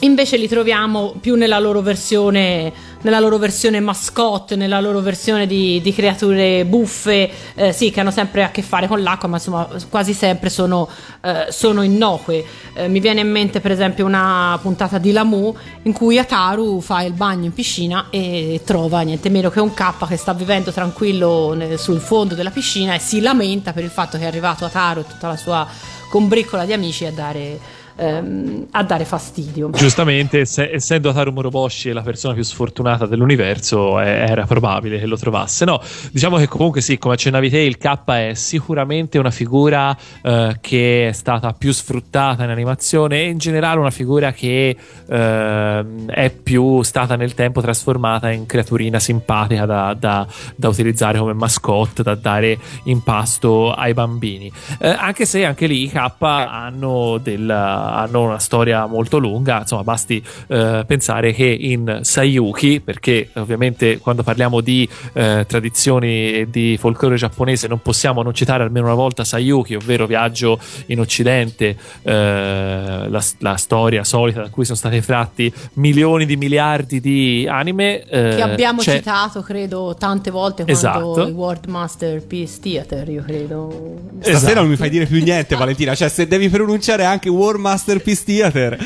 [0.00, 5.80] invece li troviamo più nella loro versione, nella loro versione mascotte, nella loro versione di,
[5.80, 9.68] di creature buffe, eh, sì, che hanno sempre a che fare con l'acqua, ma insomma
[9.88, 10.88] quasi sempre sono,
[11.22, 12.44] eh, sono innocue.
[12.74, 17.02] Eh, mi viene in mente per esempio una puntata di Lamu in cui Ataru fa
[17.02, 21.54] il bagno in piscina e trova niente meno che un K che sta vivendo tranquillo
[21.54, 25.00] nel- sul fondo della piscina e si lamenta per il fatto che è arrivato Ataru
[25.00, 25.66] e tutta la sua
[26.08, 27.58] combriccola di amici a dare,
[27.98, 29.70] ehm, a dare fastidio.
[29.70, 35.16] Giustamente, se- essendo Ataru Moroboshi la persona più sfortunata dell'universo, eh, era probabile che lo
[35.16, 35.64] trovasse.
[35.64, 35.80] No,
[36.12, 41.08] diciamo che comunque sì, come accennavi te, il K è sicuramente una figura eh, che
[41.08, 44.76] è stata più sfruttata in animazione e in generale una figura che
[45.08, 51.32] ehm, è più stata nel tempo trasformata in creaturina simpatica da, da- da utilizzare come
[51.32, 54.50] mascotte, da dare in pasto ai bambini.
[54.78, 57.50] Eh, anche se anche lì i K hanno, del-
[57.94, 64.22] hanno una storia molto lunga, insomma, basti eh, pensare che in Sayuki, perché ovviamente quando
[64.22, 69.24] parliamo di eh, tradizioni e di folklore giapponese non possiamo non citare almeno una volta
[69.24, 75.52] Sayuki, ovvero Viaggio in Occidente, eh, la, la storia solita da cui sono stati tratti
[75.74, 78.02] milioni di miliardi di anime.
[78.04, 81.22] eh, che abbiamo c'è- citato, credo, tante volte quando Esatto.
[81.26, 83.96] il World Masterpiece Theater, io credo.
[84.20, 84.54] Stasera Esatto.
[84.60, 85.94] non mi fai dire più niente, Valentina.
[85.94, 87.76] Cioè, se devi pronunciare anche War Masterpiece
[88.24, 88.78] Theater,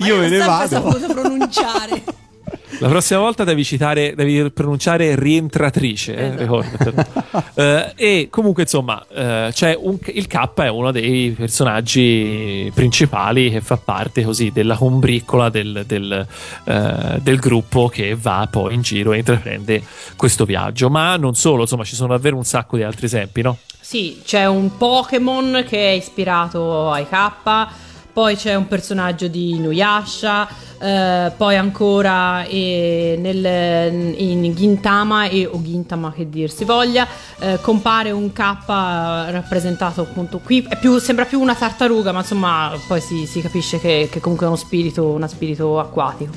[0.00, 0.68] io me ne vado.
[0.68, 2.02] saputo pronunciare.
[2.78, 6.40] La prossima volta devi citare, devi pronunciare rientratrice, eh, Esatto.
[6.42, 7.04] ricordatelo.
[7.54, 13.60] Eh, e comunque, insomma, eh, c'è un- il K è uno dei personaggi principali che
[13.60, 16.26] fa parte così della combriccola del, del,
[16.64, 19.82] eh, del gruppo che va poi in giro e intraprende
[20.16, 20.90] questo viaggio.
[20.90, 23.58] Ma non solo, insomma, ci sono davvero un sacco di altri esempi, no?
[23.80, 27.68] Sì, c'è un Pokémon che è ispirato ai K,
[28.12, 30.48] poi c'è un personaggio di Nuyasha,
[30.80, 37.06] eh, poi ancora eh, nel- in Gintama e o Gintama che dir si voglia,
[37.38, 43.00] eh, compare un K rappresentato appunto qui, più- sembra più una tartaruga, ma insomma poi
[43.00, 46.32] si, si capisce che, che comunque è uno spirito, uno spirito acquatico.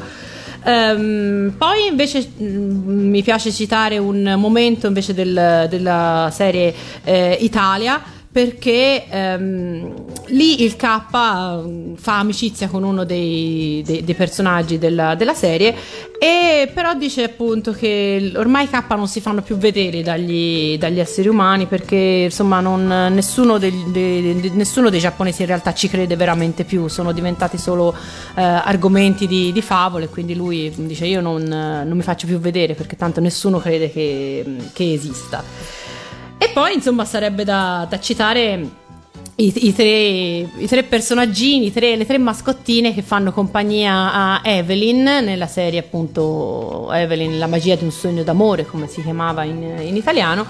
[0.67, 8.01] Ehm, poi invece mm, mi piace citare un momento invece del- della serie eh, Italia
[8.36, 9.93] perché ehm,
[10.28, 15.73] lì il K mm, fa amicizia con uno dei, dei- dei personaggi della, della serie
[16.19, 21.00] e però dice appunto che ormai i K non si fanno più vedere dagli, dagli
[21.00, 25.88] esseri umani perché insomma non- nessuno, degli- de- de- nessuno dei giapponesi in realtà ci
[25.88, 27.96] crede veramente più sono diventati solo
[28.36, 32.73] eh, argomenti di, di favole quindi lui dice io non, non mi faccio più vedere
[32.73, 35.42] perché tanto nessuno crede che, che esista
[36.38, 38.83] e poi insomma sarebbe da, da citare
[39.38, 45.04] i, i tre, i tre personaggini, tre- le tre mascottine che fanno compagnia a Evelyn
[45.04, 49.96] nella serie appunto Evelyn, la magia di un sogno d'amore come si chiamava in, in
[49.96, 50.46] italiano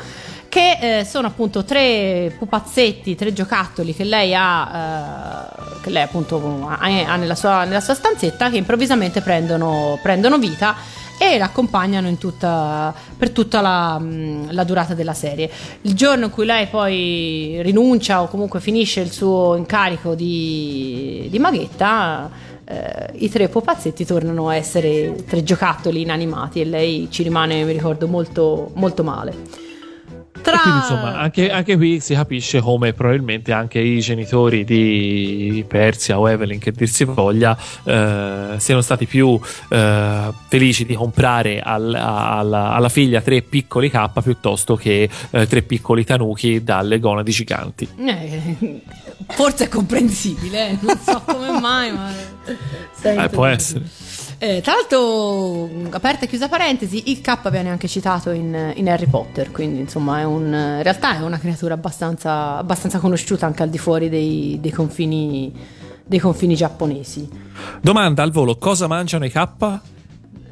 [0.56, 6.66] che eh, sono appunto tre pupazzetti, tre giocattoli che lei ha, eh, che lei appunto
[6.70, 10.76] ha, ha nella, sua, nella sua stanzetta che improvvisamente prendono, prendono vita
[11.18, 15.50] e l'accompagnano tutta, per tutta la, mh, la durata della serie.
[15.82, 21.40] Il giorno in cui lei poi rinuncia o comunque finisce il suo incarico di, di
[21.40, 22.30] maghetta,
[22.66, 27.72] eh, i tre pupazzetti tornano a essere tre giocattoli inanimati e lei ci rimane, mi
[27.72, 29.74] ricordo, molto, molto male.
[30.46, 30.60] Tra...
[30.60, 36.30] Quindi insomma anche, anche qui si capisce come probabilmente anche i genitori di Persia o
[36.30, 39.40] Evelyn che dir si voglia eh, siano stati più
[39.70, 45.64] eh, felici di comprare al- alla, alla figlia tre piccoli K piuttosto che eh, tre
[45.64, 47.90] piccoli tanuki dalle gonadi giganti.
[47.98, 48.82] Eh,
[49.30, 52.12] forse è comprensibile, eh, non so come mai, ma
[52.94, 53.54] sento Eh, può così.
[53.56, 53.86] essere.
[54.38, 59.08] Eh, tra l'altro, aperta e chiusa parentesi, il K viene anche citato in, in Harry
[59.08, 63.70] Potter, quindi insomma è un, in realtà è una creatura abbastanza, abbastanza conosciuta anche al
[63.70, 65.54] di fuori dei, dei confini,
[66.04, 67.28] dei confini giapponesi.
[67.82, 69.80] Domanda al volo: cosa mangiano i K?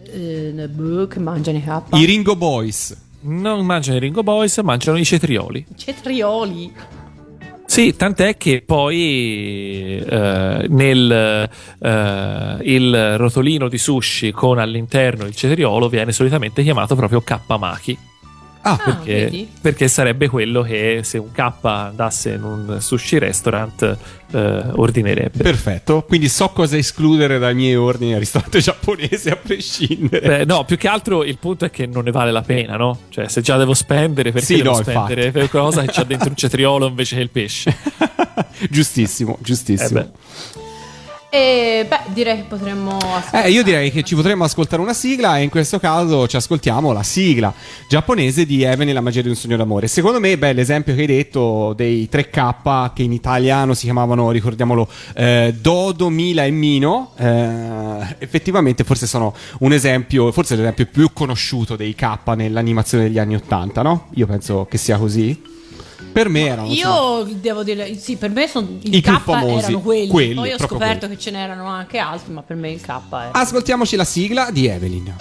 [0.05, 1.81] Eh, boh, che mangiano i K?
[1.91, 2.95] I Ringo Boys.
[3.25, 5.65] Non mangiano i Ringo Boys, mangiano i cetrioli.
[5.75, 6.73] Cetrioli.
[7.73, 11.49] Sì, tant'è che poi eh, nel
[11.79, 17.97] eh, il rotolino di sushi con all'interno il cetriolo viene solitamente chiamato proprio K-maki.
[18.65, 23.97] Ah, Ah, Perché, perché sarebbe quello che se un K andasse in un sushi restaurant
[24.31, 25.43] eh, ordinerebbe.
[25.43, 26.03] perfetto.
[26.07, 30.27] Quindi so cosa escludere dai miei ordini al ristorante giapponese a prescindere.
[30.27, 32.99] Beh, no, più che altro il punto è che non ne vale la pena, no?
[33.09, 36.29] Cioè, se già devo spendere, perché Sì, devo no, spendere per qualcosa che c'ha dentro
[36.29, 37.75] un cetriolo invece che il pesce?
[38.69, 39.99] giustissimo, giustissimo.
[39.99, 40.09] Eh.
[41.35, 42.99] E beh, direi che potremmo
[43.31, 46.91] Eh, io direi che ci potremmo ascoltare una sigla e in questo caso ci ascoltiamo
[46.91, 47.51] la sigla
[47.89, 49.87] giapponese di Evan e la magia di un sogno d'amore.
[49.87, 54.87] Secondo me, beh, l'esempio che hai detto dei 3K che in italiano si chiamavano, ricordiamolo,
[55.15, 61.75] eh, Dodo, Mila e Mino, eh, effettivamente forse sono un esempio, forse l'esempio più conosciuto
[61.75, 64.09] dei K nell'animazione degli anni 80, no?
[64.13, 65.51] Io penso che sia così.
[66.13, 69.65] Per me erano Io devo dire, sì, per me sono i, I più K famosi,
[69.65, 70.07] erano quelli.
[70.07, 71.15] quelli, Poi ho scoperto quelli.
[71.15, 73.29] che ce n'erano anche altri, ma per me il K è.
[73.31, 75.13] Ascoltiamoci la sigla di Evelyn.「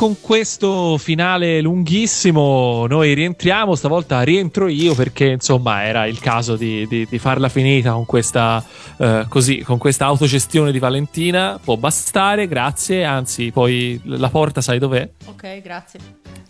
[0.00, 6.54] E con questo finale lunghissimo noi rientriamo, stavolta rientro io perché insomma era il caso
[6.54, 8.64] di, di- di farla finita con questa,
[8.96, 14.78] eh, così, con questa autogestione di Valentina, può bastare, grazie, anzi poi la porta sai
[14.78, 15.08] dov'è?
[15.26, 15.98] Ok, grazie.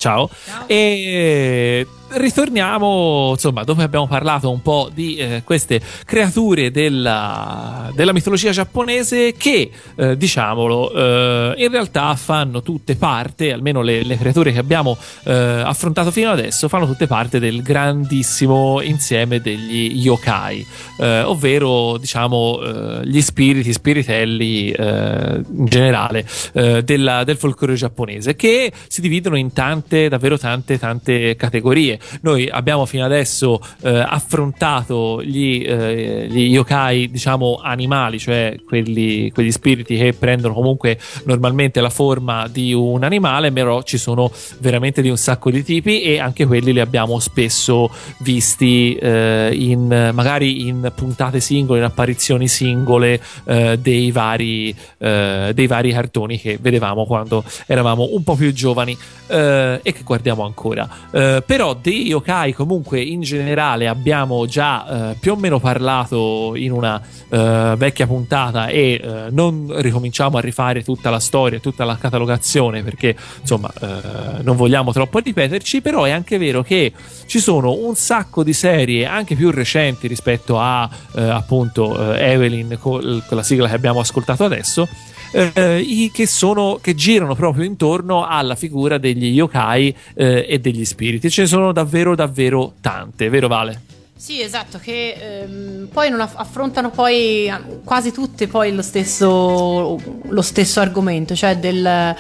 [0.01, 0.31] Ciao.
[0.47, 0.65] Ciao.
[0.67, 8.51] E ritorniamo, insomma, dove abbiamo parlato un po' di eh, queste creature della, della mitologia
[8.51, 14.59] giapponese che, eh, diciamolo, eh, in realtà fanno tutte parte, almeno le, le creature che
[14.59, 20.67] abbiamo eh, affrontato fino adesso, fanno tutte parte del grandissimo insieme degli yokai,
[20.99, 28.35] eh, ovvero, diciamo, eh, gli spiriti, spiritelli eh, in generale eh, della- del folklore giapponese,
[28.35, 31.99] che si dividono in tante, davvero tante, tante categorie.
[32.23, 40.13] Noi abbiamo fino adesso affrontato gli, gli yokai, diciamo, animali, cioè quelli, quegli spiriti che
[40.13, 45.51] prendono comunque normalmente la forma di un animale, però ci sono veramente di un sacco
[45.51, 47.91] di tipi e anche quelli li abbiamo spesso
[48.21, 55.67] visti eh, in magari in puntate singole, in apparizioni singole eh, dei, vari, eh, dei
[55.67, 58.97] vari cartoni che vedevamo quando eravamo un po' più giovani
[59.27, 60.89] eh, e che guardiamo ancora.
[61.11, 66.73] Eh, però dei yokai comunque in generale abbiamo già eh, più o meno parlato in
[66.73, 72.83] una eh, vecchia puntata e non ricominciamo a rifare tutta la storia, tutta la catalogazione
[72.83, 73.15] perché
[73.51, 76.93] insomma eh, non vogliamo troppo ripeterci, però è anche vero che
[77.27, 82.79] ci sono un sacco di serie anche più recenti rispetto a eh, appunto eh, Evelyn
[82.81, 84.89] col- con la sigla che abbiamo ascoltato adesso
[85.33, 91.31] eh, che, sono, che girano proprio intorno alla figura degli yokai eh, e degli spiriti.
[91.31, 93.90] Ce ne sono davvero, davvero tante, vero Vale?
[94.21, 97.51] Sì, esatto, che ehm, poi non aff- affrontano poi
[97.85, 102.15] quasi tutte poi lo stesso, lo stesso argomento, cioè del,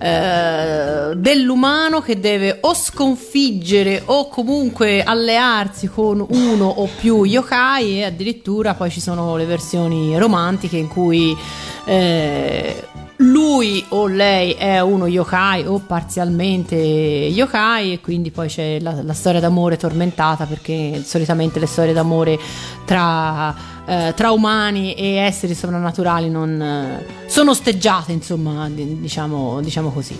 [0.00, 8.04] eh, dell'umano che deve o sconfiggere o comunque allearsi con uno o più yokai e
[8.06, 11.36] addirittura poi ci sono le versioni romantiche in cui
[11.84, 12.82] eh,
[13.18, 19.12] lui o lei è uno yokai o parzialmente yokai e quindi poi c'è la, la
[19.12, 22.38] storia d'amore tormentata perché solitamente le storie d'amore
[22.84, 23.54] tra,
[23.86, 30.18] eh, tra umani e esseri soprannaturali non eh, sono osteggiate insomma di- diciamo, diciamo così.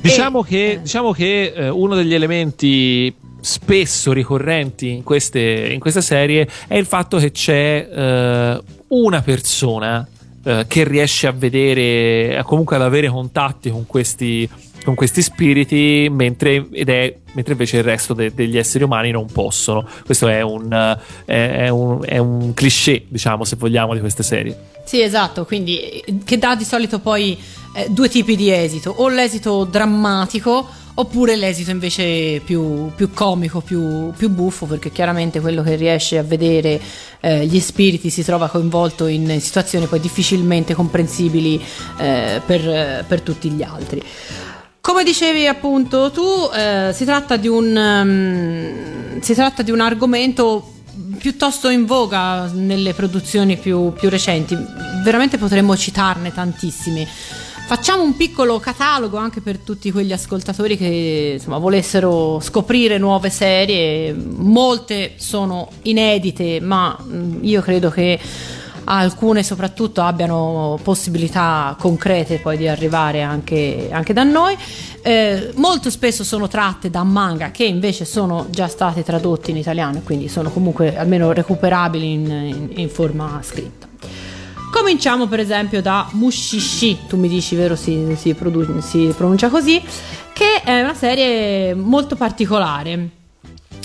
[0.00, 5.80] Diciamo E- che, eh, diciamo che eh, uno degli elementi spesso ricorrenti in queste, in
[5.80, 10.06] queste serie è il fatto che c'è eh, una persona
[10.44, 14.48] eh, che riesce a vedere, comunque ad avere contatti con questi,
[14.84, 19.86] con questi spiriti, mentre, è, mentre invece il resto de- degli esseri umani non possono.
[20.04, 24.22] Questo è un, eh, è, è un, è un cliché, diciamo, se vogliamo, di queste
[24.22, 24.56] serie.
[24.84, 27.38] Sì, esatto, quindi eh, che dà di solito poi
[27.74, 34.12] eh, due tipi di esito, o l'esito drammatico oppure l'esito invece più, più comico, più,
[34.16, 36.80] più buffo, perché chiaramente quello che riesce a vedere
[37.20, 41.60] eh, gli spiriti si trova coinvolto in situazioni poi difficilmente comprensibili
[41.98, 44.02] eh, per, per tutti gli altri.
[44.80, 46.22] Come dicevi appunto tu,
[46.54, 50.72] eh, si, tratta di un, ehm, si tratta di un argomento
[51.18, 54.54] piuttosto in voga nelle produzioni più, più recenti,
[55.02, 57.08] veramente potremmo citarne tantissime.
[57.66, 64.12] Facciamo un piccolo catalogo anche per tutti quegli ascoltatori che insomma, volessero scoprire nuove serie,
[64.12, 68.20] molte sono inedite, ma mm, io credo che
[68.84, 74.54] alcune soprattutto abbiano possibilità concrete poi di arrivare anche, anche da noi.
[75.00, 80.00] Eh, molto spesso sono tratte da manga che invece sono già stati tradotti in italiano
[80.02, 83.88] quindi sono comunque almeno recuperabili in, in- in forma scritta.
[84.84, 89.82] Cominciamo per esempio da Mushishi, tu mi dici vero si, si produ- si pronuncia così,
[90.34, 93.08] che è una serie molto particolare.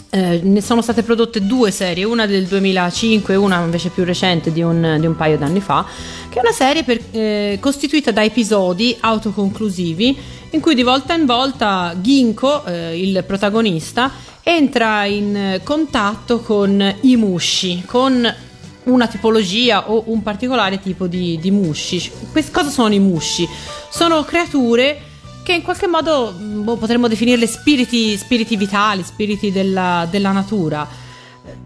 [0.09, 4.51] Eh, ne sono state prodotte due serie, una del 2005 e una invece più recente
[4.51, 5.85] di un, di un paio d'anni fa,
[6.27, 10.17] che è una serie per- eh, costituita da episodi autoconclusivi
[10.49, 14.11] in cui di volta in volta Ginko, eh, il protagonista,
[14.43, 18.47] entra in eh, contatto con i mushi, con
[18.83, 22.11] una tipologia o un particolare tipo di, di mushi.
[22.31, 23.47] Quest- cosa sono i mushi?
[23.89, 25.01] Sono creature
[25.43, 30.87] che in qualche modo mh, boh, potremmo definirle spiriti, spiriti vitali, spiriti della, della natura.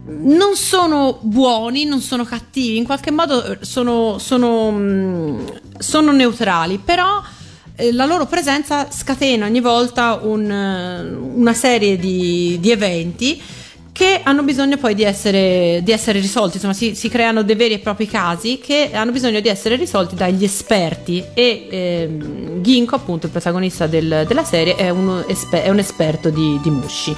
[0.06, 6.78] Non sono buoni, non sono cattivi, in qualche modo eh, sono, sono, mh, sono neutrali,
[6.78, 7.22] però
[7.76, 13.42] eh, la loro presenza scatena ogni volta un, eh, una serie di, di eventi
[13.94, 17.74] che hanno bisogno poi di essere, di essere risolti, insomma si, si creano dei veri
[17.74, 23.26] e propri casi che hanno bisogno di essere risolti dagli esperti e ehm, Ginko appunto
[23.26, 24.92] il protagonista del- della serie è,
[25.28, 27.14] esper- è un esperto di, di Mushi.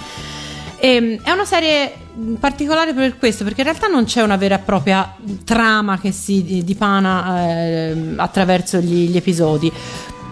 [0.78, 1.94] Ehm, è una serie
[2.38, 6.62] particolare per questo, perché in realtà non c'è una vera e propria trama che si
[6.62, 9.72] dipana ehm, attraverso gli, gli episodi.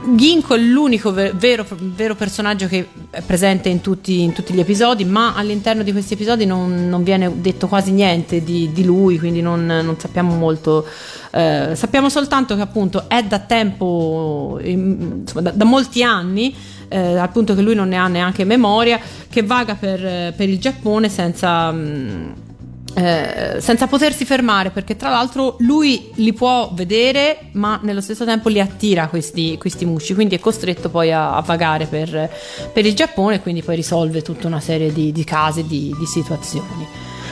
[0.06, 4.60] Ginko è l'unico ve- vero, vero personaggio che è presente in tutti, in tutti gli
[4.60, 9.18] episodi, ma all'interno di questi episodi non, non viene detto quasi niente di, di lui,
[9.18, 10.86] quindi non, non sappiamo molto.
[11.30, 16.54] Eh, sappiamo soltanto che appunto è da tempo, in- insomma, da, da molti anni,
[16.88, 20.58] eh, al punto che lui non ne ha neanche memoria, che vaga per, per il
[20.58, 21.72] Giappone senza...
[21.72, 22.32] mm,
[22.94, 28.48] eh, senza potersi fermare perché tra l'altro lui li può vedere ma nello stesso tempo
[28.48, 32.30] li attira questi, questi musci quindi è costretto poi a, a vagare per,
[32.72, 36.06] per il Giappone e quindi poi risolve tutta una serie di, di casi, di, di
[36.06, 36.86] situazioni.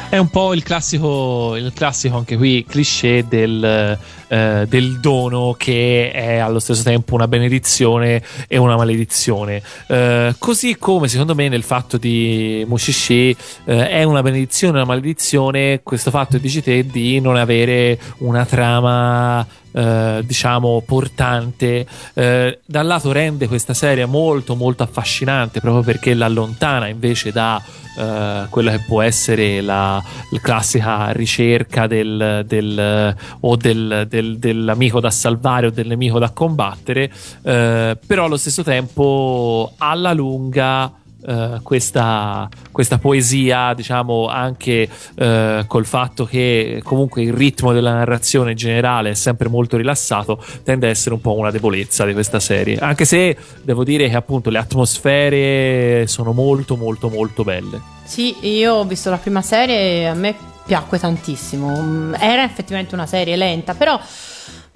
[0.08, 3.98] È un po' il classico, il classico anche qui cliché del,
[4.33, 9.61] eh, del dono che è allo stesso tempo una benedizione e una maledizione.
[9.87, 14.89] Eh, così come secondo me nel fatto di Mushishi eh, è una benedizione e una
[14.89, 22.87] maledizione questo fatto dici te di non avere una trama eh, diciamo portante eh, dal
[22.87, 27.61] lato rende questa serie molto molto affascinante proprio perché l'allontana invece da
[27.99, 35.01] eh, quella che può essere la, la classica ricerca del, del- o del, del- dell'amico
[35.01, 37.11] da salvare o del nemico da combattere
[37.43, 40.93] eh, però allo stesso tempo alla lunga
[41.25, 48.51] eh, questa, questa poesia, diciamo anche eh, col fatto che comunque il ritmo della narrazione
[48.53, 52.41] in generale è sempre molto rilassato, tende a essere un po' una debolezza di questa
[52.41, 52.77] serie.
[52.79, 57.81] Anche se devo dire che appunto le atmosfere sono molto molto molto belle.
[58.05, 61.80] Sì, io ho visto la prima serie e a me piacque tantissimo.
[61.80, 63.98] Mm, Era effettivamente una serie lenta, però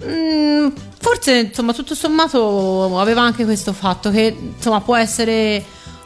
[0.05, 0.69] mm,
[1.01, 5.63] forse insomma tutto sommato aveva anche questo fatto che insomma può essere,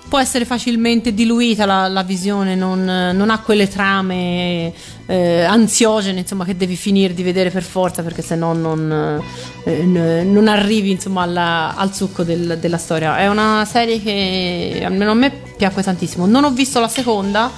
[0.08, 4.72] può essere facilmente diluita la, la visione, non, non ha quelle trame
[5.06, 9.20] eh, ansiogene insomma che devi finire di vedere per forza perché se no non,
[9.64, 13.18] eh, non arrivi insomma alla- al succo del- della storia.
[13.18, 16.26] È una serie che almeno a me piacque tantissimo.
[16.26, 17.50] Non ho visto la seconda,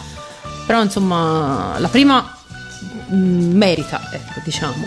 [0.73, 2.35] però insomma la prima
[3.13, 4.87] mm, merita, ecco diciamo.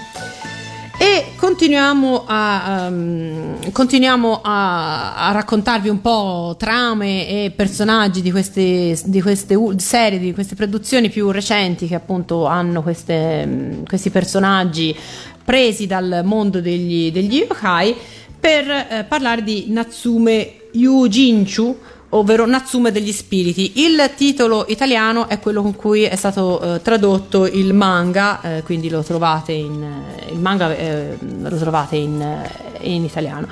[0.98, 9.00] E continuiamo a, ehm, continuiamo a, a raccontarvi un po' trame e personaggi di queste,
[9.06, 14.98] di queste serie, di queste produzioni più recenti che appunto hanno queste, mm, questi personaggi
[15.44, 17.96] presi dal mondo degli, degli yokai
[18.40, 21.78] per eh, parlare di Natsume Yujinchu
[22.16, 23.84] ovvero Natsume degli spiriti.
[23.84, 28.90] Il titolo italiano è quello con cui è stato eh, tradotto il manga, eh, quindi
[28.90, 33.48] lo trovate in eh, il manga eh, lo trovate in, eh, in italiano.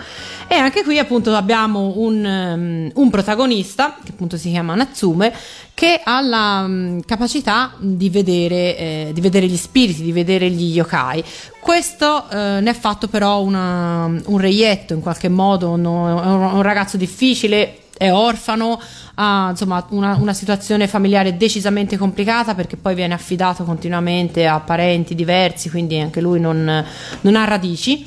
[0.47, 5.33] E anche qui appunto abbiamo un, um, un protagonista che appunto si chiama Natsume
[5.73, 10.75] che ha la um, capacità di vedere, eh, di vedere gli spiriti, di vedere gli
[10.75, 11.23] yokai.
[11.59, 16.41] Questo eh, ne ha fatto però una- un reietto in qualche modo, no- è un,
[16.55, 18.79] un ragazzo difficile, è orfano,
[19.15, 25.15] ha insomma una, una situazione familiare decisamente complicata perché poi viene affidato continuamente a parenti
[25.15, 26.85] diversi, quindi anche lui non,
[27.21, 28.05] non ha radici.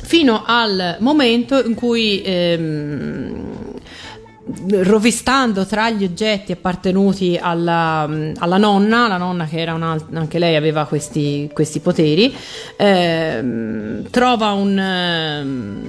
[0.00, 3.58] Fino al momento in cui ehm,
[4.70, 10.86] rovistando tra gli oggetti appartenuti alla, alla nonna, la nonna che era anche lei aveva
[10.86, 12.34] questi, questi poteri,
[12.76, 15.87] ehm, trova un,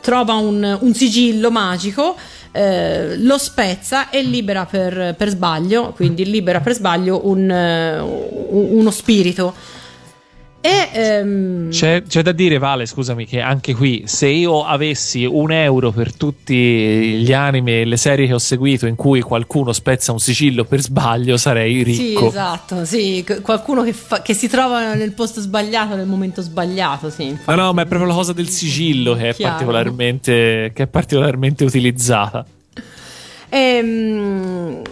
[0.00, 2.16] trova un, un sigillo magico.
[2.52, 8.68] eh, lo spezza e libera per, per sbaglio, quindi libera per sbaglio un, eh, un-
[8.78, 9.54] uno spirito.
[10.62, 15.52] E ehm, C'è, c'è da dire, Vale, scusami, che anche qui se io avessi un
[15.52, 20.12] euro per tutti gli anime e le serie che ho seguito in cui qualcuno spezza
[20.12, 22.28] un sigillo per sbaglio, sarei Sì, ricco.
[22.28, 27.24] esatto, sì, qualcuno che, fa- che si trova nel posto sbagliato nel momento sbagliato, sì.
[27.24, 27.58] No, infatti.
[27.58, 32.44] no, ma è proprio la cosa del sigillo che è, particolarmente, che è particolarmente utilizzata.
[33.48, 34.82] Ehm,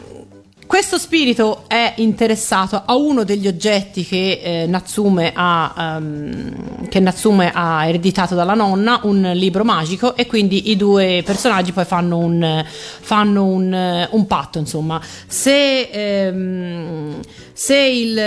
[0.68, 7.50] questo spirito è interessato a uno degli oggetti che, eh, Natsume ha, ehm, che Natsume
[7.54, 12.62] ha ereditato dalla nonna, un libro magico, e quindi i due personaggi poi fanno un,
[12.66, 14.58] fanno un, un patto.
[14.58, 17.14] Insomma, se, ehm,
[17.54, 18.18] se il,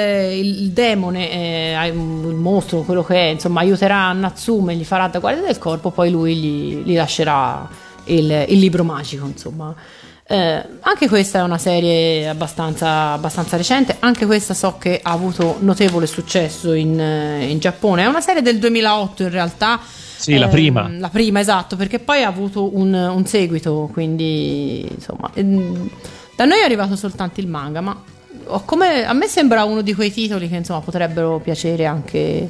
[0.44, 5.46] il demone, eh, il mostro, quello che è, insomma, aiuterà Natsume, gli farà da guardia
[5.46, 7.70] del corpo, poi lui gli, gli lascerà
[8.06, 9.76] il, il libro magico, insomma.
[10.32, 15.58] Eh, anche questa è una serie abbastanza, abbastanza recente, anche questa so che ha avuto
[15.60, 18.04] notevole successo in, eh, in Giappone.
[18.04, 19.78] È una serie del 2008 in realtà.
[20.16, 20.90] Sì, la Ehm, prima.
[21.00, 25.90] La prima, esatto, perché poi ha avuto un, un seguito, quindi insomma, ehm,
[26.38, 28.02] da noi è arrivato soltanto il manga, ma
[28.64, 32.50] come- a me sembra uno di quei titoli che insomma potrebbero piacere anche,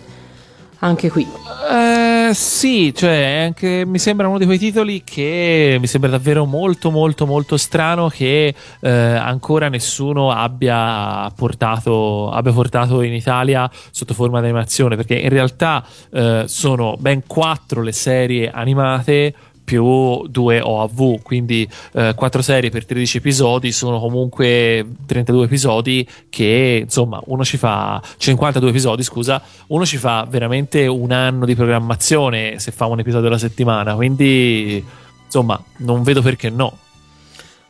[0.82, 1.28] anche qui.
[1.72, 6.92] Eh, sì, cioè, anche, mi sembra uno di quei titoli che mi sembra davvero molto,
[6.92, 14.40] molto, molto strano che eh, ancora nessuno abbia portato, abbia portato in Italia sotto forma
[14.40, 19.34] di animazione, perché in realtà eh, sono ben quattro le serie animate
[19.72, 26.82] più due OAV, quindi eh, quattro serie per 13 episodi sono comunque 32 episodi che
[26.84, 32.60] insomma uno ci fa 52 episodi, scusa, uno ci fa veramente un anno di programmazione
[32.60, 34.84] se fa un episodio alla settimana, quindi
[35.24, 36.78] insomma non vedo perché no.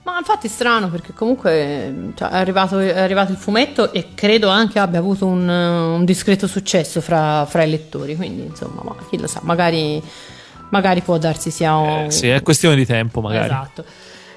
[0.02, 4.50] Ma infatti è strano perché comunque cioè, è, arrivato, è arrivato il fumetto e credo
[4.50, 9.20] anche abbia avuto un, un discreto successo fra, fra i lettori, quindi insomma, ma chi
[9.20, 10.02] lo sa, magari,
[10.72, 12.06] magari può darsi sia un...
[12.06, 13.46] Eh, sì, è questione di tempo magari.
[13.46, 13.86] Esatto.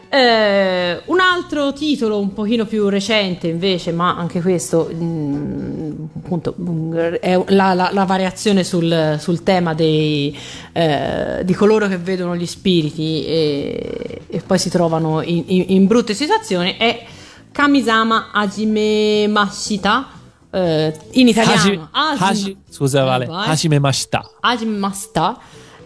[0.08, 6.94] Eh, un altro titolo un pochino più recente invece, ma anche questo mm, appunto mm,
[7.20, 10.38] è la, la- la variazione sul, sul tema dei,
[10.72, 15.86] eh, di coloro che vedono gli spiriti e, e poi si trovano in, in- in
[15.88, 17.04] brutte situazioni è
[17.50, 20.10] Kamisama Hajime Mashita
[20.52, 23.26] eh, in italiano Haji- Hajime- Haji- scusa Vale.
[23.28, 24.30] Hajime Mashita.
[24.40, 24.76] Hajime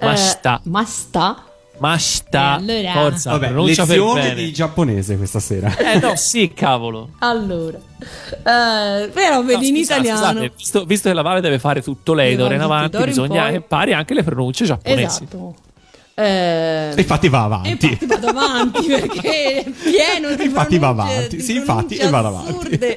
[0.00, 0.62] Masta eh, Mashita.
[0.64, 1.42] Masta
[1.78, 2.52] Mashita.
[2.54, 2.92] Allora?
[2.92, 4.34] Forza, Vabbè, pronuncia lezione bene.
[4.34, 5.76] di giapponese questa sera.
[5.76, 7.10] Eh no, sì, cavolo.
[7.20, 10.18] Allora, eh, però No, vedi in scusa- italiano.
[10.18, 13.10] scusate, visto, visto che la Vale deve fare tutto lei d'ora in avanti, d'ora in
[13.10, 15.22] bisogna che pari anche le pronunce giapponesi.
[15.24, 15.54] Esatto.
[16.14, 17.70] Eh, infatti va avanti.
[17.70, 21.40] infatti vado avanti perché è pieno di Infatti va avanti.
[21.40, 22.96] Sì, infatti, e vado avanti.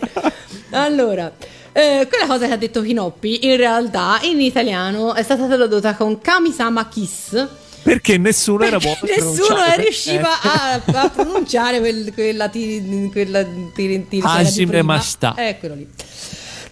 [0.72, 1.32] Allora,
[1.74, 6.20] eh, quella cosa che ha detto Kinoppi in realtà in italiano è stata tradotta con
[6.20, 7.48] Kamisama Kiss.
[7.84, 8.98] Perché nessuno era buono.
[9.02, 14.82] Nessuno riusciva a, a pronunciare quel, quella ti- quella ti- ti- quella di Hajime.
[14.84, 15.34] Mashita.
[15.36, 15.88] Eccolo lì.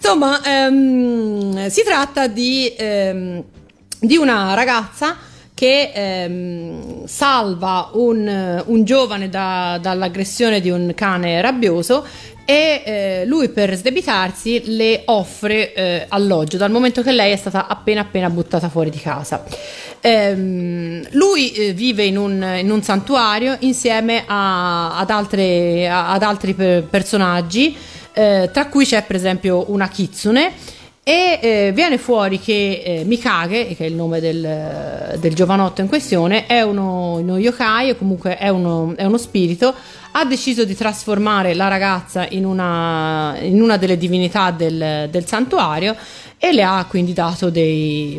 [0.02, 3.44] Insomma, ehm, si tratta di, ehm,
[4.00, 5.18] di una ragazza
[5.54, 12.06] che ehm, salva un, un giovane da- dall'aggressione di un cane rabbioso
[12.50, 17.68] e eh, lui per sdebitarsi le offre eh, alloggio dal momento che lei è stata
[17.68, 19.44] appena appena buttata fuori di casa.
[20.02, 26.24] Ehm, lui eh, vive in un, in un santuario insieme a- ad, altre- a- ad
[26.24, 27.78] altri per- personaggi,
[28.14, 30.52] eh, tra cui c'è per esempio una kitsune.
[31.10, 35.88] E eh, viene fuori che eh, Mikage, che è il nome del, del giovanotto in
[35.88, 39.74] questione, è uno, uno yokai o comunque è uno, è uno spirito,
[40.12, 45.96] ha deciso di trasformare la ragazza in una, in una delle divinità del, del santuario
[46.38, 48.16] e le ha quindi dato dei,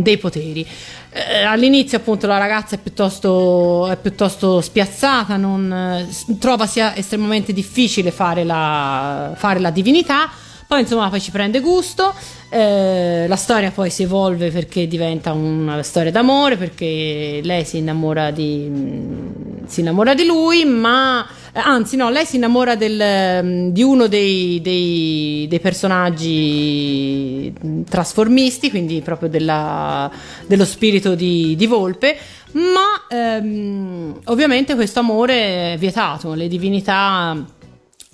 [0.00, 0.64] dei poteri.
[1.10, 7.52] Eh, all'inizio appunto la ragazza è piuttosto, è piuttosto spiazzata, non, eh, trova sia estremamente
[7.52, 10.30] difficile fare la, fare la divinità,
[10.74, 12.12] poi insomma poi ci prende gusto,
[12.48, 18.32] eh, la storia poi si evolve perché diventa una storia d'amore, perché lei si innamora
[18.32, 23.68] di, mh, si innamora di lui, ma eh, anzi no, lei si innamora del, mh,
[23.70, 30.10] di uno dei, dei- dei personaggi mh, trasformisti, quindi proprio della-
[30.44, 32.16] dello spirito di, di Volpe.
[32.54, 37.44] Ma ehm, ovviamente questo amore è vietato, le divinità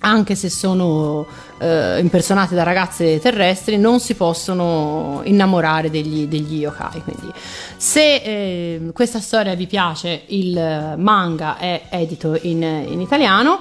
[0.03, 1.25] anche se sono
[1.61, 7.03] eh, impersonate da ragazze terrestri, non si possono innamorare degli, degli yokai.
[7.03, 7.31] Quindi,
[7.77, 13.59] se eh, questa storia vi piace, il manga è edito in, in italiano.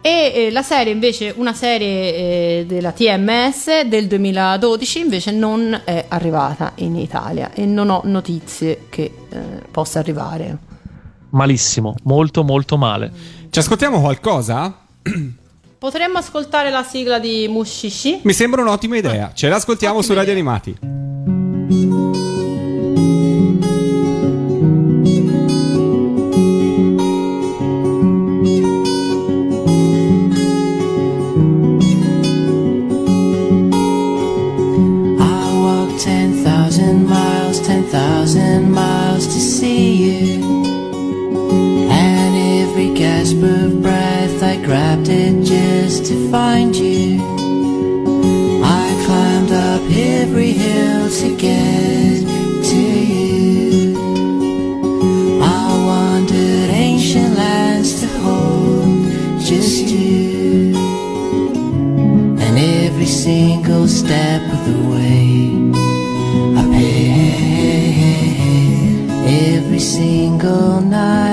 [0.00, 6.04] E eh, la serie invece, una serie eh, della TMS del 2012 invece non è
[6.08, 9.38] arrivata in Italia e non ho notizie che eh,
[9.70, 10.56] possa arrivare.
[11.30, 13.10] Malissimo, molto molto male.
[13.50, 14.86] Ci ascoltiamo qualcosa?
[15.78, 18.20] Potremmo ascoltare la sigla di Mushishi?
[18.24, 19.30] Mi sembra un'ottima idea.
[19.32, 20.42] Ce l'ascoltiamo su Ottima Radio idea.
[20.42, 20.96] Animati.
[35.98, 40.64] 10,000 miles, 10,000 miles to see you.
[41.90, 44.17] And every gasp of breath,
[44.68, 47.22] grabbed it just to find you.
[48.62, 52.26] I climbed up every hill to get
[52.70, 53.96] to you.
[55.40, 59.08] I wandered ancient lands to hold
[59.40, 60.76] just you.
[62.44, 65.72] And every single step of the way,
[66.60, 67.88] I paid
[69.48, 71.27] every single night.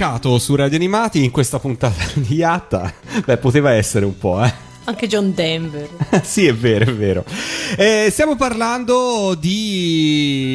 [0.00, 2.90] Concato su Radio Animati in questa puntata di Yatta.
[3.22, 4.50] Beh, poteva essere un po', eh.
[4.84, 5.90] Anche John Denver.
[6.24, 7.22] sì, è vero, è vero.
[7.76, 10.49] Eh, stiamo parlando di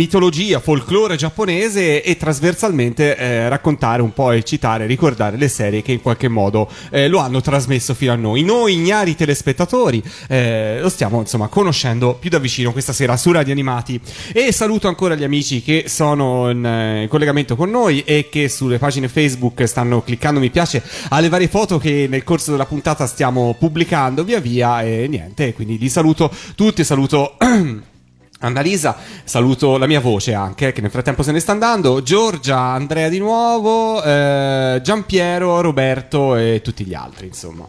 [0.00, 5.92] mitologia, folklore giapponese e trasversalmente eh, raccontare un po' e citare, ricordare le serie che
[5.92, 8.42] in qualche modo eh, lo hanno trasmesso fino a noi.
[8.42, 13.52] Noi, ignari telespettatori, eh, lo stiamo insomma conoscendo più da vicino questa sera su Radio
[13.52, 14.00] Animati.
[14.32, 18.78] E saluto ancora gli amici che sono in eh, collegamento con noi e che sulle
[18.78, 23.54] pagine Facebook stanno cliccando mi piace alle varie foto che nel corso della puntata stiamo
[23.58, 27.36] pubblicando via via e niente, quindi li saluto tutti, saluto
[28.42, 33.10] Annalisa, saluto la mia voce anche, che nel frattempo se ne sta andando, Giorgia, Andrea
[33.10, 37.66] di nuovo, eh, Giampiero, Roberto e tutti gli altri, insomma.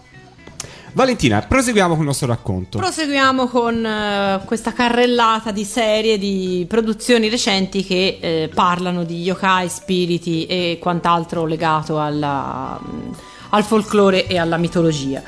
[0.93, 2.77] Valentina, proseguiamo con il nostro racconto.
[2.77, 9.67] Proseguiamo con eh, questa carrellata di serie di produzioni recenti che eh, parlano di yokai,
[9.67, 13.11] spiriti e quant'altro legato alla, mm,
[13.49, 15.21] al folklore e alla mitologia.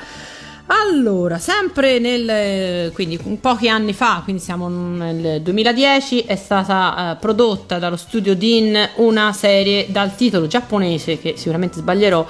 [0.90, 7.78] Allora, sempre nel quindi pochi anni fa, quindi siamo nel 2010, è stata eh, prodotta
[7.78, 12.26] dallo studio Din una serie dal titolo giapponese che sicuramente sbaglierò,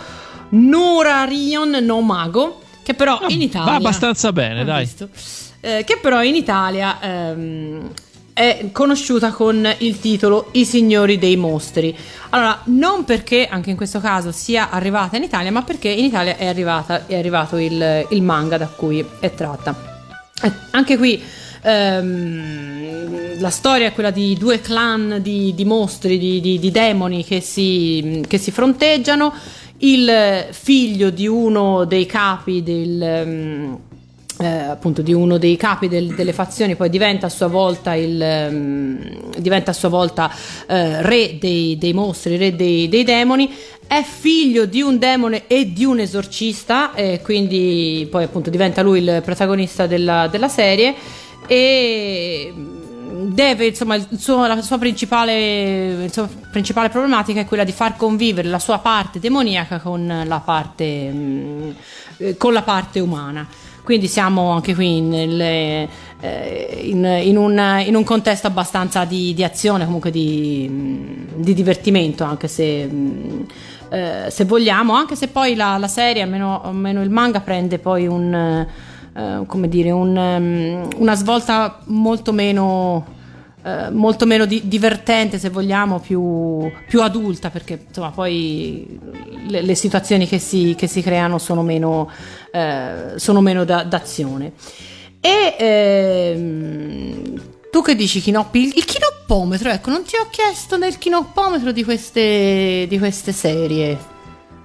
[0.50, 4.84] Nurarion no Mago, che però in Italia Va abbastanza bene, dai.
[4.84, 5.08] visto.
[5.60, 7.90] Eh, che però in Italia ehm,
[8.34, 11.96] è conosciuta con il titolo I signori dei mostri.
[12.30, 16.36] Allora, non perché anche in questo caso sia arrivata in Italia, ma perché in Italia
[16.36, 20.02] è, arrivata, è arrivato il, il manga da cui è tratta.
[20.42, 21.22] Eh, anche qui
[21.62, 27.24] ehm, la storia è quella di due clan di, di mostri, di, di- di demoni
[27.24, 29.32] che si, che si fronteggiano.
[29.78, 33.02] Il figlio di uno dei capi del.
[33.02, 33.78] ehm,
[34.38, 38.20] eh, appunto di uno dei capi del- delle fazioni poi diventa a sua volta il
[38.20, 40.30] ehm, diventa a sua volta
[40.66, 43.52] eh, re dei, dei mostri re dei, dei demoni.
[43.86, 49.00] È figlio di un demone e di un esorcista e quindi poi appunto diventa lui
[49.00, 50.94] il protagonista della, della serie.
[51.46, 52.52] E
[53.26, 58.58] deve insomma suo- la sua principale, sua principale problematica è quella di far convivere la
[58.58, 61.70] sua parte demoniaca con la parte mm,
[62.18, 63.46] eh, con la parte umana
[63.84, 65.88] quindi siamo anche qui nelle-
[66.20, 71.52] eh, in, in un, in un contesto abbastanza di, di azione, comunque di, mh, di
[71.52, 73.46] divertimento, anche se, mh,
[73.90, 78.06] eh, se vogliamo, anche se poi la, la serie, almeno, almeno il manga, prende poi
[78.06, 83.04] un, eh, come dire, un, um, una svolta molto meno
[83.64, 89.00] eh, molto meno di- divertente, se vogliamo, più, più adulta, perché insomma poi
[89.48, 92.10] le, le situazioni che si, che si creano sono meno,
[92.52, 94.52] eh, sono meno da- d'azione.
[95.20, 98.58] E ehm, tu che dici Chinoppi?
[98.58, 104.12] Il, il chinoppometro, ecco, non ti ho chiesto del chinoppometro di queste, di queste serie.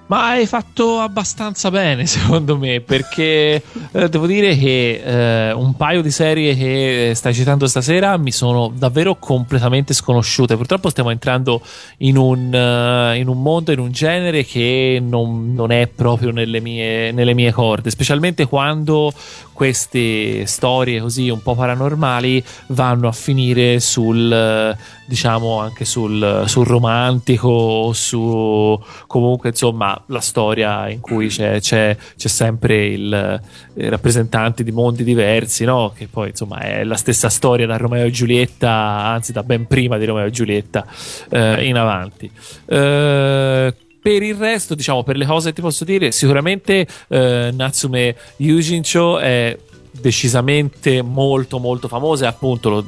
[0.10, 6.01] Ma hai fatto abbastanza bene, secondo me, perché eh, devo dire che eh, un paio
[6.01, 10.57] di serie che stai citando stasera mi sono davvero completamente sconosciute.
[10.57, 11.62] Purtroppo stiamo entrando
[11.97, 16.60] in un, eh, in un mondo, in un genere che non, non è proprio nelle
[16.60, 19.14] mie, nelle mie corde, specialmente quando
[19.60, 26.66] queste storie così un po' paranormali vanno a finire sul eh, diciamo anche sul, sul
[26.66, 33.41] romantico su comunque insomma la storia in cui c'è, c'è, c'è sempre il,
[33.74, 35.91] i rappresentanti di mondi diversi no?
[35.93, 39.97] che poi insomma è la stessa storia da Romeo e Giulietta anzi da ben prima
[39.97, 40.86] di Romeo e Giulietta
[41.32, 42.32] eh, in avanti
[42.66, 48.15] eh, per il resto, diciamo, per le cose che ti posso dire, sicuramente eh, Natsume
[48.37, 49.57] Yujincho è
[50.01, 52.85] decisamente molto molto famose appunto lo,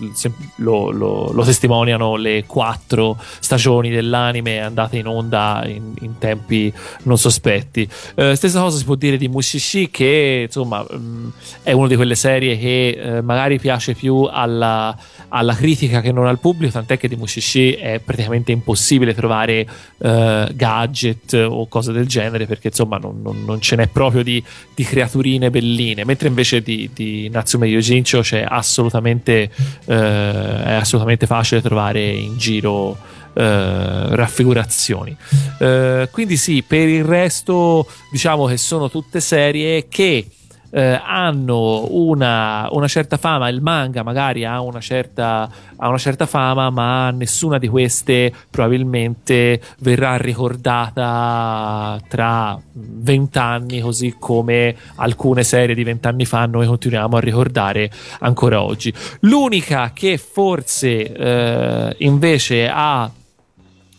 [0.58, 6.72] lo- lo- lo testimoniano le quattro stagioni dell'anime andate in onda in, in tempi
[7.04, 7.88] non sospetti.
[8.16, 11.32] Eh, stessa cosa si può dire di Mushishi che insomma mh,
[11.64, 14.96] è una di quelle serie che eh, magari piace più alla,
[15.30, 19.68] alla critica che non al pubblico tant'è che di Mushishi è praticamente impossibile trovare
[20.00, 24.44] eh, gadget o cose del genere perché insomma non, non- non ce n'è proprio di,
[24.74, 27.01] di creaturine belline mentre invece di, di
[27.32, 29.50] Natsume Yojincho c'è assolutamente
[29.86, 32.98] eh, è assolutamente facile trovare in giro
[33.34, 35.16] eh, raffigurazioni.
[35.60, 40.26] Eh, quindi sì per il resto diciamo che sono tutte serie che
[40.72, 46.26] eh, hanno una, una certa fama, il manga magari ha una certa, ha una certa
[46.26, 55.84] fama, ma nessuna di queste probabilmente verrà ricordata tra vent'anni, così come alcune serie di
[55.84, 58.94] vent'anni fa noi continuiamo a ricordare ancora oggi.
[59.22, 63.10] L'unica che forse eh, invece ha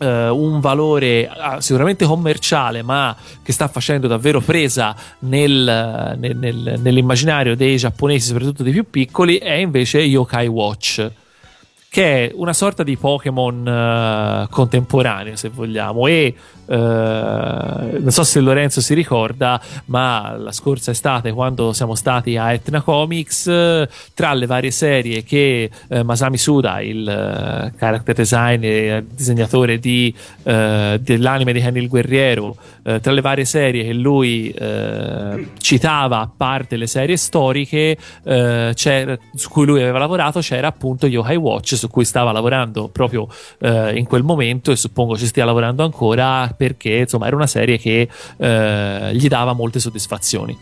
[0.06, 7.56] un valore ah, sicuramente commerciale, ma che sta facendo davvero presa nel- nel- nel- nell'immaginario
[7.56, 11.10] dei giapponesi, soprattutto dei più piccoli, è invece Yokai Watch.
[11.92, 16.34] Che è una sorta di Pokémon eh, contemporaneo, se vogliamo, e
[16.66, 22.52] eh, non so se Lorenzo si ricorda, ma la scorsa estate, quando siamo stati a
[22.52, 23.44] Etna Comics,
[24.14, 30.14] tra le varie serie che eh, Masami Suda, il eh, character designer e disegnatore di,
[30.42, 34.52] dell'anime di Kenny il Guerriero, tra le varie serie che lui
[35.58, 41.76] citava, a parte le serie storiche, su cui lui aveva lavorato, c'era appunto Yokai Watch,
[41.76, 43.28] su cui stava lavorando proprio
[43.60, 48.08] in quel momento e suppongo ci stia lavorando ancora perché insomma era una serie che
[48.36, 50.56] eh, gli dava molte soddisfazioni.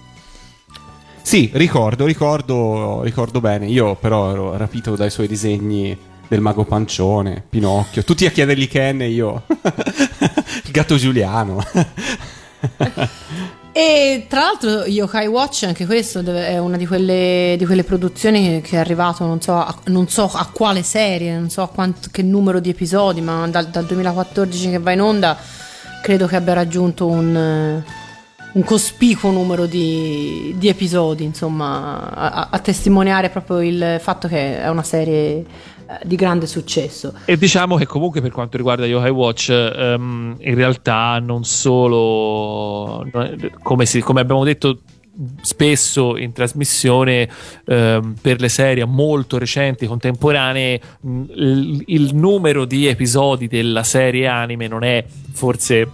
[1.23, 3.67] Sì, ricordo, ricordo, ricordo bene.
[3.67, 9.03] Io però ero rapito dai suoi disegni del mago pancione, Pinocchio, tutti a chiedergli Ken
[9.03, 9.43] e io.
[10.65, 11.63] Il gatto Giuliano.
[13.73, 18.61] E tra l'altro Yokai Watch, anche questo è una di quelle, di quelle produzioni che,
[18.63, 22.09] che è arrivato, non so, a, non so a quale serie, non so a quanto,
[22.11, 25.39] che numero di episodi, ma dal, dal 2014 che va in onda
[26.03, 27.85] credo che abbia raggiunto un, eh,
[28.53, 34.69] un cospicuo numero di, di episodi, insomma, a, a- testimoniare proprio il fatto che è
[34.69, 35.45] una serie eh,
[36.05, 37.15] di grande successo.
[37.25, 43.07] E diciamo che comunque per quanto riguarda Yokai Watch, ehm, in realtà non solo,
[43.63, 44.81] come, si- come abbiamo detto
[45.43, 47.29] spesso in trasmissione
[47.67, 54.27] ehm, per le serie molto recenti, contemporanee, mh, il, il numero di episodi della serie
[54.27, 55.89] anime non è forse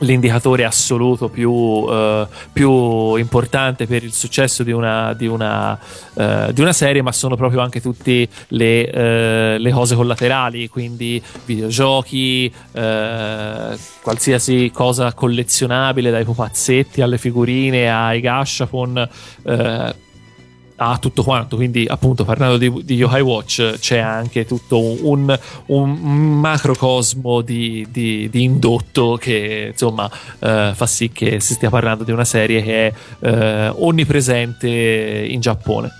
[0.00, 5.78] l'indicatore assoluto più, eh, più importante per il successo di una, di una,
[6.14, 11.22] eh, di una serie, ma sono proprio anche tutte le, eh, le cose collaterali, quindi
[11.44, 12.52] videogiochi,
[14.02, 19.08] qualsiasi cosa collezionabile, dai pupazzetti alle figurine ai gashapon.
[20.82, 25.90] A tutto quanto, quindi appunto parlando di, di Yokai Watch c'è anche tutto un, un,
[26.40, 32.12] macrocosmo di, di, di indotto che insomma eh, fa sì che si stia parlando di
[32.12, 34.68] una serie che è eh, onnipresente
[35.28, 35.92] in Giappone.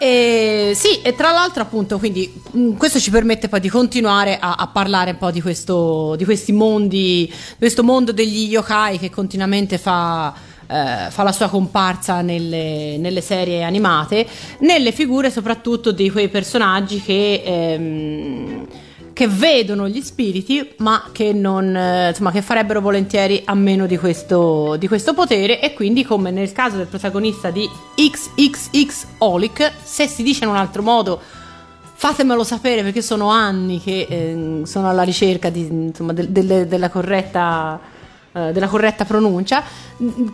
[0.00, 4.54] E sì, e tra l'altro appunto, quindi mh, questo ci permette poi di continuare a,
[4.54, 9.10] a parlare un po' di questo, di questi mondi, di questo mondo degli yokai che
[9.10, 10.34] continuamente fa,
[10.68, 14.26] eh, fa la sua comparsa nelle, nelle serie animate,
[14.60, 18.66] nelle figure soprattutto di quei personaggi che, ehm,
[19.14, 23.96] che vedono gli spiriti, ma che, non, eh, insomma, che farebbero volentieri a meno di
[23.96, 25.60] questo, di questo potere.
[25.60, 30.56] E quindi, come nel caso del protagonista di XXX Holic, se si dice in un
[30.56, 31.20] altro modo.
[32.00, 36.90] Fatemelo sapere perché sono anni che eh, sono alla ricerca di, insomma, del- delle- della
[36.90, 37.80] corretta
[38.48, 39.62] eh, della corretta pronuncia,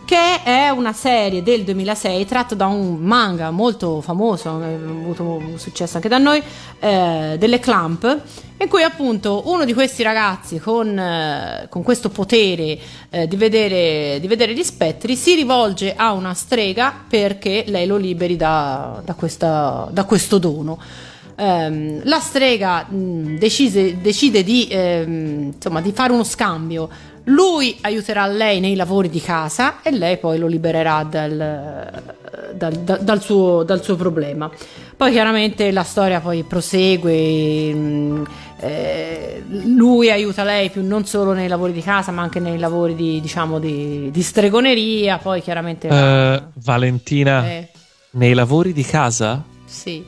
[0.05, 5.95] che è una serie del 2006 tratto da un manga molto famoso, ha avuto successo
[5.95, 6.41] anche da noi,
[6.79, 8.21] eh, delle Clamp,
[8.57, 12.77] in cui appunto uno di questi ragazzi con, eh, con questo potere
[13.09, 17.97] eh, di, vedere, di vedere gli spettri si rivolge a una strega perché lei lo
[17.97, 20.77] liberi da, da questa- da questo dono.
[21.37, 26.89] Ehm, la strega mh, decise- decide di, ehm, insomma, di fare uno scambio.
[27.25, 32.03] Lui aiuterà lei nei lavori di casa e lei poi lo libererà dal,
[32.53, 34.49] dal- da- dal suo, dal suo problema.
[34.95, 37.73] Poi chiaramente la storia poi prosegue.
[37.73, 38.23] mh,
[38.59, 42.95] eh, lui aiuta lei più non solo nei lavori di casa, ma anche nei lavori
[42.95, 45.17] di, diciamo, di, di stregoneria.
[45.17, 45.87] Poi chiaramente.
[45.87, 47.69] Eh, Valentina, Eh,
[48.11, 50.05] nei lavori di casa sì.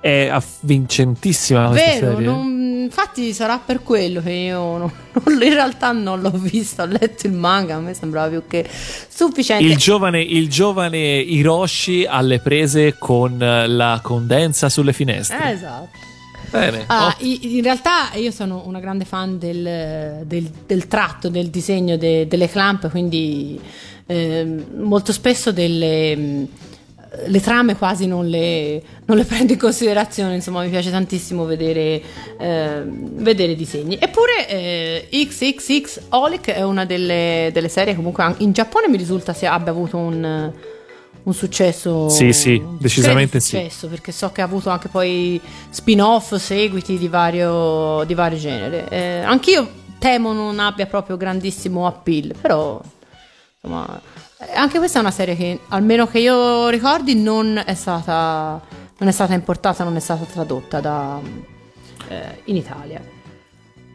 [0.00, 2.24] è avvincentissima questa Vero, serie.
[2.26, 2.60] non-
[2.92, 7.26] infatti sarà per quello che io non- non- in realtà non l'ho visto, ho letto
[7.26, 8.68] il manga, a me sembrava più che
[9.08, 9.64] sufficiente.
[9.64, 15.38] Il giovane, il giovane Hiroshi alle prese con eh, la condensa sulle finestre.
[15.42, 15.88] Eh, esatto.
[16.50, 16.84] Bene.
[16.86, 21.96] Ah, Oh, in realtà io sono una grande fan del, del- del tratto, del disegno
[21.96, 23.58] de- delle clamp, quindi
[24.04, 26.46] ehm, molto spesso delle,
[27.26, 32.02] le trame quasi non le, non le prendo in considerazione, insomma mi piace tantissimo vedere,
[32.38, 33.98] ehm, vedere disegni.
[34.00, 39.52] Eppure eh, XXX Holic è una delle, delle serie comunque in Giappone mi risulta sia
[39.52, 40.52] abbia avuto un...
[41.24, 43.56] Un successo Sì, sì, decisamente credo sì.
[43.56, 45.40] successo, perché so che ha avuto anche poi
[45.70, 48.88] spin-off, seguiti di vario, di vario genere.
[48.88, 49.70] Eh, anch'io
[50.00, 52.80] temo non abbia proprio grandissimo appeal, però
[53.54, 54.11] insomma, eh,
[54.54, 58.60] anche questa è una serie che almeno che io ricordi non è stata,
[58.98, 61.20] non è stata importata, non è stata tradotta da,
[62.08, 63.00] eh, in Italia.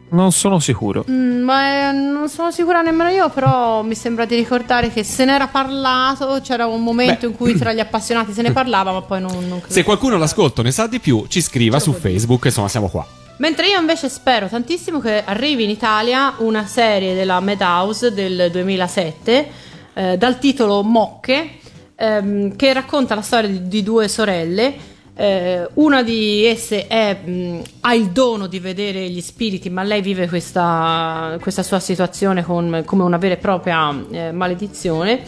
[0.10, 1.04] non sono sicuro.
[1.10, 5.26] Mm, ma eh, non sono sicura nemmeno io, però mi sembra di ricordare che se
[5.26, 7.28] n'era parlato, c'era un momento Beh.
[7.28, 9.74] in cui tra gli appassionati se ne parlava, ma poi non, non credo.
[9.74, 13.06] Se qualcuno l'ascolta ne sa di più, ci scriva su Facebook, insomma siamo qua.
[13.40, 19.67] Mentre io invece spero tantissimo che arrivi in Italia una serie della Madhouse del 2007
[19.98, 21.50] eh, dal titolo Mocche
[21.96, 24.96] ehm, che racconta la storia di, di due sorelle.
[25.20, 30.02] Eh, una di esse è, mh, ha il dono di vedere gli spiriti, ma lei
[30.02, 35.24] vive questa, questa sua situazione con- come una vera e propria eh, maledizione.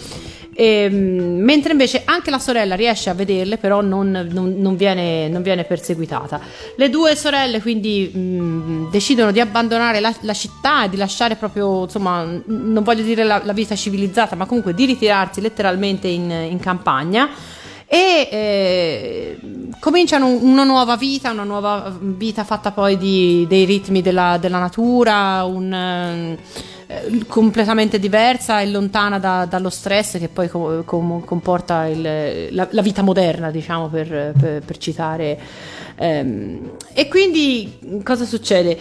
[0.61, 5.41] Ehm, mentre invece anche la sorella riesce a vederle, però non, non- non viene, non
[5.41, 6.41] viene perseguitata.
[6.75, 11.83] Le due sorelle quindi mh, decidono di abbandonare la, la città e di lasciare proprio,
[11.83, 16.59] insomma, non voglio dire la, la vita civilizzata, ma comunque di ritirarsi letteralmente in, in
[16.59, 17.29] campagna.
[17.87, 19.39] E eh,
[19.79, 25.45] cominciano una nuova vita, una nuova vita fatta poi di- dei ritmi della, della natura,
[25.45, 26.35] un,
[26.91, 32.67] eh, completamente diversa e lontana da- dallo stress che poi co- com- comporta il- la,
[32.71, 35.39] la vita moderna, diciamo, per, per- per citare.
[35.97, 38.77] Ehm, e quindi cosa succede?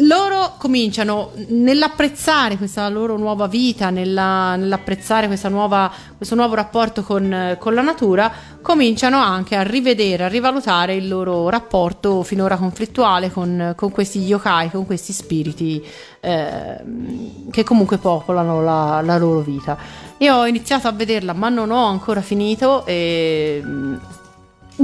[0.00, 7.72] Loro cominciano nell'apprezzare questa loro nuova vita, nella- nell'apprezzare nuova- questo nuovo rapporto con, con
[7.72, 13.90] la natura, cominciano anche a rivedere, a rivalutare il loro rapporto finora conflittuale con, con
[13.90, 15.82] questi yokai, con questi spiriti
[16.20, 19.78] ehm, che comunque popolano la, la loro vita.
[20.18, 23.96] Io ho iniziato a vederla, ma non ho ancora finito e mm,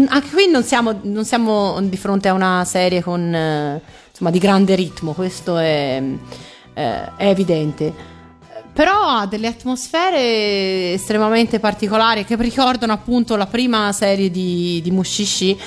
[0.08, 3.82] anche qui non siamo, non siamo di fronte a una serie con, eh,
[4.22, 6.00] insomma, di grande ritmo, questo è,
[6.74, 7.92] eh, è evidente.
[8.72, 15.58] Però ha delle atmosfere estremamente particolari che ricordano appunto la prima serie di, di Mushishi.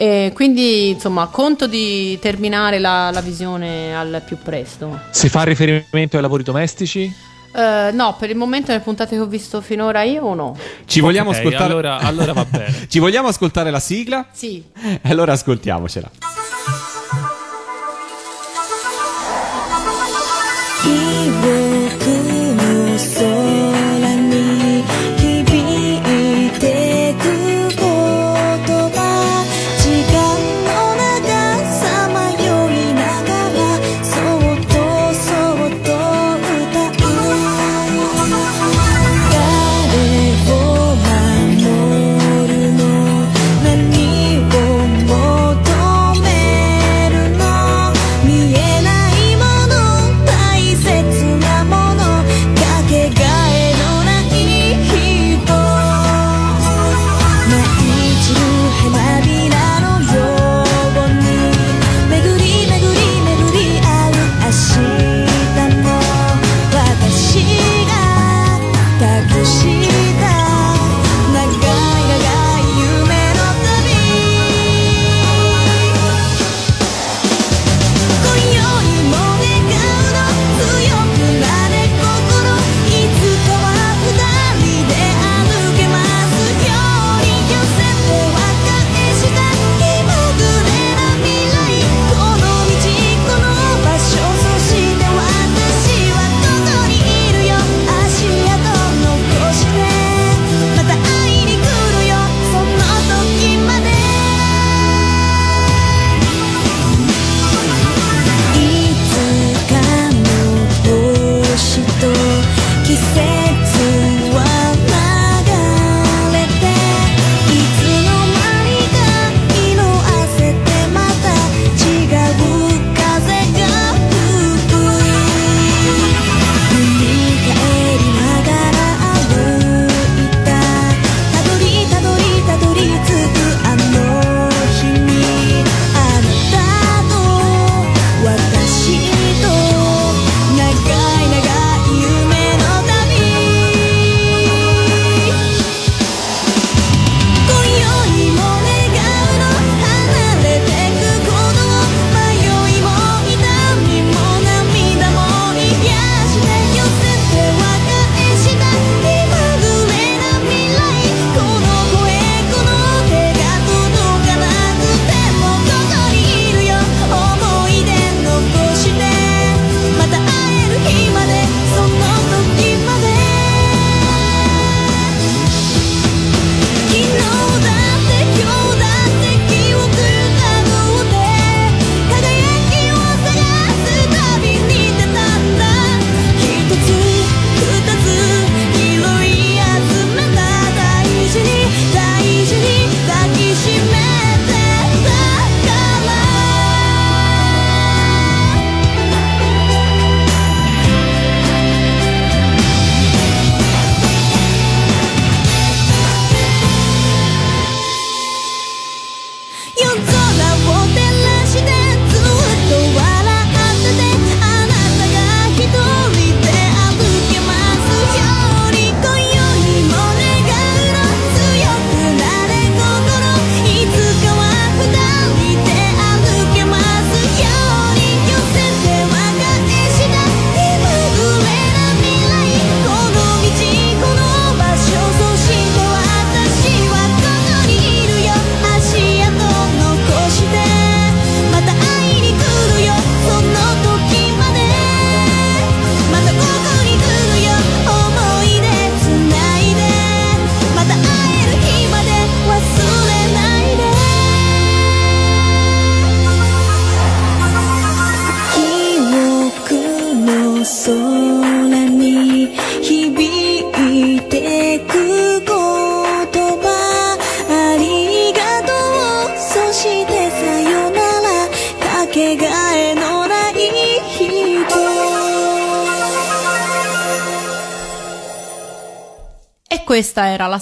[0.00, 4.98] E quindi insomma conto di terminare la, la visione al più presto.
[5.10, 7.12] Si fa riferimento ai lavori domestici?
[7.52, 10.56] Eh, no, per il momento le puntate che ho visto finora io no.
[10.86, 11.64] Ci vogliamo Ok, ascoltare.
[11.64, 12.72] allora- allora va bene.
[12.88, 14.26] Ci vogliamo ascoltare la sigla?
[14.30, 16.08] Sì, E allora ascoltiamocela.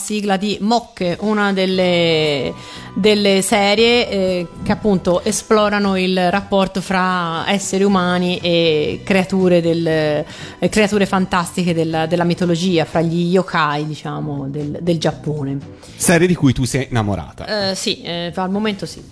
[0.07, 2.55] Sigla di Mocche, una delle,
[2.95, 10.69] delle serie eh, che appunto esplorano il rapporto fra esseri umani e creature, del- eh,
[10.69, 15.59] creature fantastiche della, della mitologia, fra gli yokai, diciamo, del, del Giappone.
[15.95, 17.71] Serie di cui tu sei innamorata.
[17.71, 19.03] Eh, sì, eh, al momento sì.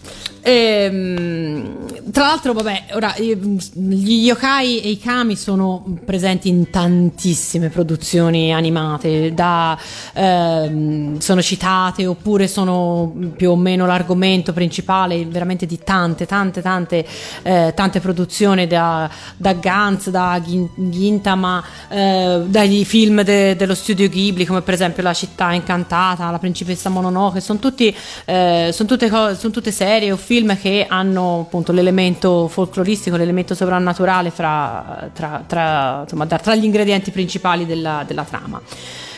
[0.47, 7.71] Ehm, tra l'altro, vabbè, ora eh, gli yokai e i kami sono presenti in tantissime
[7.71, 9.79] produzioni animate, da,
[10.13, 17.07] ehm, sono citate oppure sono più o meno l'argomento principale veramente di tante, tante, tante,
[17.43, 24.09] eh, tante produzioni da, da Gantz, da Gin- Gintama, eh, dai film de- dello studio
[24.09, 27.95] Ghibli, come per esempio La città incantata, La principessa Mononoke, sono tutti
[28.25, 33.55] eh, sono tutte, co- sono tutte serie o film che hanno appunto l'elemento folcloristico, l'elemento
[33.55, 38.61] sovrannaturale fra, tra, tra- insomma, tra gli ingredienti principali della, della trama.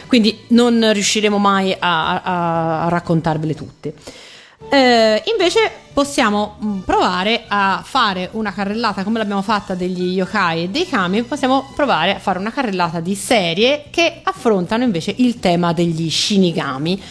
[0.06, 3.94] Quindi non riusciremo mai a, a- a raccontarvele tutte.
[4.68, 10.68] Eh, invece possiamo mh, provare a fare una carrellata come l'abbiamo fatta degli yokai e
[10.68, 15.72] dei kami, possiamo provare a fare una carrellata di serie che affrontano invece il tema
[15.72, 17.02] degli shinigami.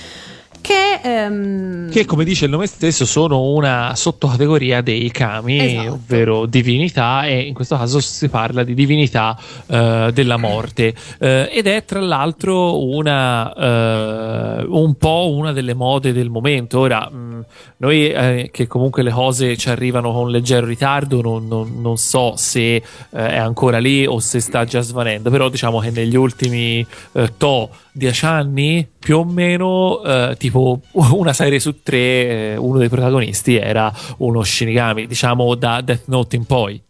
[0.66, 5.92] Che, ehm, Che, come dice il nome stesso, sono una sottocategoria dei kami, Esatto.
[5.94, 9.38] ovvero divinità, e in questo caso si parla di divinità
[9.68, 10.96] eh, della morte.
[11.20, 16.80] Eh, ed è tra l'altro una, eh, un po' una delle mode del momento.
[16.80, 17.46] Ora, mh,
[17.78, 22.34] noi eh, che comunque le cose ci arrivano con leggero ritardo, non, non- non so
[22.38, 26.84] se eh, è ancora lì o se sta già svanendo, però diciamo che negli ultimi
[27.12, 32.78] eh, to 10 anni più o meno eh, tipo una serie su tre eh, uno
[32.78, 36.82] dei protagonisti era uno Shinigami diciamo da Death Note in poi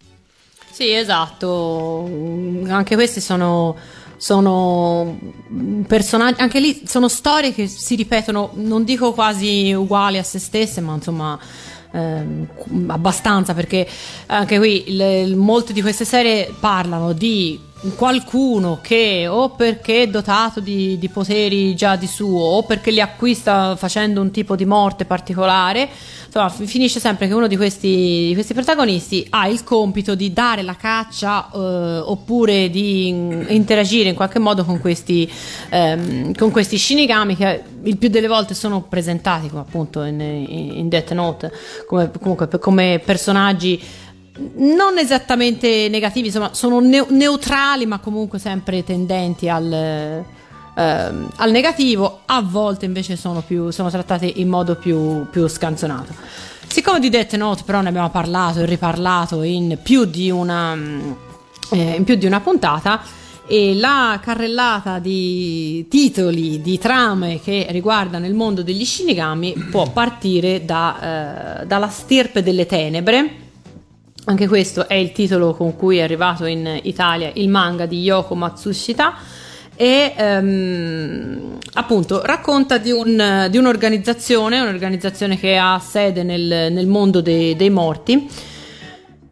[0.72, 2.04] Sì, esatto.
[2.68, 3.76] Anche questi sono,
[4.18, 5.18] sono
[5.88, 10.82] personaggi, anche lì sono storie che si ripetono, non dico quasi uguali a se stesse,
[10.82, 11.40] ma insomma
[11.94, 12.48] ehm,
[12.88, 13.88] abbastanza perché
[14.26, 17.58] anche qui le- molte di queste serie parlano di
[17.96, 23.02] qualcuno che o perché è dotato di, di poteri già di suo o perché li
[23.02, 25.90] acquista facendo un tipo di morte particolare,
[26.26, 30.34] insomma fi- finisce sempre che uno di questi, di questi protagonisti ha il compito di
[30.34, 35.30] dare la caccia eh, oppure di in- interagire in qualche modo con questi,
[35.70, 40.88] ehm, con questi shinigami che il più delle volte sono presentati come appunto in, in,
[40.88, 41.52] Death Note
[41.88, 43.80] come, comunque come personaggi
[44.56, 52.22] non esattamente negativi, insomma, sono neu- neutrali, ma comunque sempre tendenti al, ehm, al negativo.
[52.26, 56.14] A volte invece sono, più, sono trattati in modo più, più scanzonato.
[56.68, 61.12] Siccome di Death Note, però, ne abbiamo parlato e riparlato in più di una, mm,
[61.72, 63.02] eh, in più di una puntata.
[63.48, 70.66] E la carrellata di titoli, di trame che riguardano il mondo degli Shinigami può partire
[70.66, 73.45] da, eh, dalla stirpe delle tenebre,
[74.26, 78.36] anche questo è il titolo con cui è arrivato in Italia il manga di Yoko
[78.36, 79.14] Matsushita
[79.76, 87.22] e ehm, appunto racconta di, un- di un'organizzazione, un'organizzazione che ha sede nel, nel mondo
[87.22, 88.28] dei, dei morti.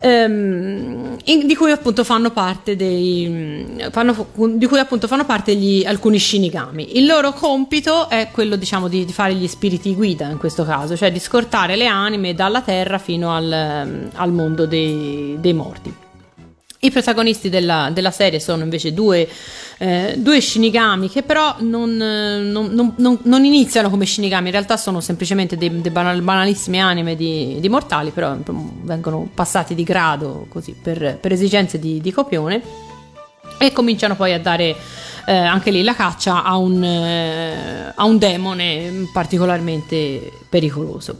[0.03, 5.83] Ehm, in- di cui appunto fanno parte dei fanno- di cui appunto fanno parte gli,
[5.85, 6.97] alcuni shinigami.
[6.97, 10.95] Il loro compito è quello diciamo di, di fare gli spiriti guida in questo caso
[10.97, 15.93] cioè di scortare le anime dalla terra fino al, al mondo dei, dei morti
[16.83, 19.27] i protagonisti della, della serie sono invece due,
[19.77, 24.75] eh, due shinigami che però non, eh, non- non- non- iniziano come shinigami, in realtà
[24.77, 28.35] sono semplicemente dei, dei banal- banalissime anime di, di mortali, però
[28.81, 32.61] vengono passati di grado così per, per esigenze di, di copione
[33.57, 34.75] e cominciano poi a dare
[35.25, 41.19] eh, anche lì la caccia a un, eh, a un demone particolarmente pericoloso.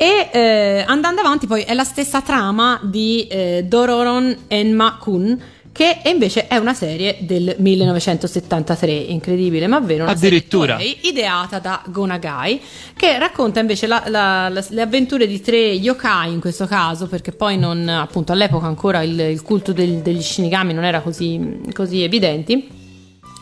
[0.00, 5.40] E eh, andando avanti, poi è la stessa trama di eh, Dororon Enma-kun,
[5.72, 10.04] che è invece è una serie del 1973, incredibile ma vero.
[10.04, 10.76] Una Addirittura.
[10.78, 12.60] serie ideata da Gonagai,
[12.96, 17.32] che racconta invece la- la- la- le avventure di tre yokai in questo caso, perché
[17.32, 22.02] poi non, appunto all'epoca ancora il, il culto del- degli shinigami non era così, così
[22.04, 22.68] evidenti,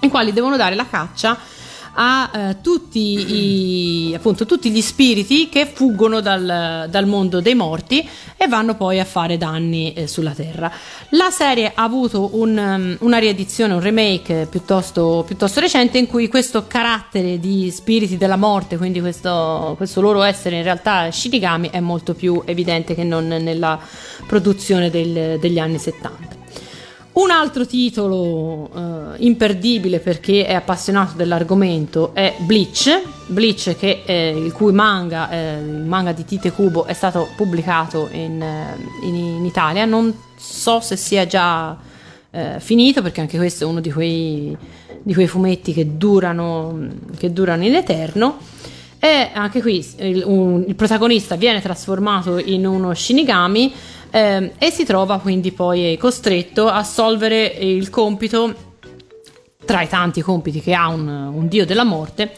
[0.01, 1.39] i quali devono dare la caccia
[1.99, 8.07] a eh, tutti, i, appunto, tutti gli spiriti che fuggono dal, dal mondo dei morti
[8.37, 10.71] e vanno poi a fare danni eh, sulla terra.
[11.11, 16.29] La serie ha avuto un, um, una riedizione, un remake piuttosto, piuttosto recente in cui
[16.29, 21.81] questo carattere di spiriti della morte, quindi questo, questo loro essere in realtà shinigami, è
[21.81, 23.81] molto più evidente che non nella
[24.27, 26.36] produzione del- degli anni 70.
[27.17, 34.29] Un altro titolo eh, imperdibile per chi è appassionato dell'argomento è Bleach, Bleach che, eh,
[34.37, 38.77] il cui manga, eh, il manga di Tite Kubo è stato pubblicato in, eh,
[39.07, 41.75] in- in Italia, non so se sia già
[42.33, 44.55] eh, finito perché anche questo è uno di quei,
[45.03, 46.87] di quei fumetti che durano,
[47.17, 48.37] che durano in eterno.
[48.99, 53.73] E anche qui il, un- il protagonista viene trasformato in uno Shinigami
[54.11, 58.55] ehm, e si trova quindi poi costretto a solvere il compito
[59.65, 62.33] tra i tanti compiti che ha un, un dio della morte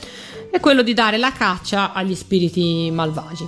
[0.51, 3.47] è quello di dare la caccia agli spiriti malvagi.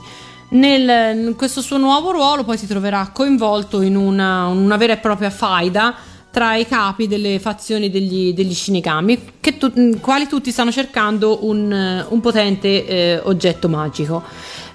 [0.51, 4.97] Nel, in questo suo nuovo ruolo poi si troverà coinvolto in una, una vera e
[4.99, 5.95] propria faida
[6.31, 12.07] tra i capi delle fazioni degli, degli Shinigami, tu- quali tutti stanno cercando un, eh,
[12.09, 14.23] un potente eh, oggetto magico.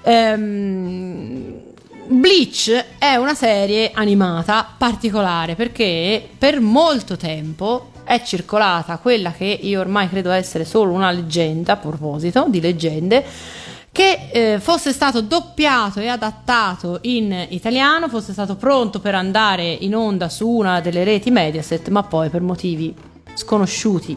[0.02, 1.65] Ehm,
[2.08, 9.80] Bleach è una serie animata particolare perché per molto tempo è circolata quella che io
[9.80, 13.24] ormai credo essere solo una leggenda, a proposito di leggende,
[13.90, 19.96] che eh, fosse stato doppiato e adattato in italiano, fosse stato pronto per andare in
[19.96, 22.94] onda su una delle reti Mediaset, ma poi per motivi
[23.34, 24.16] sconosciuti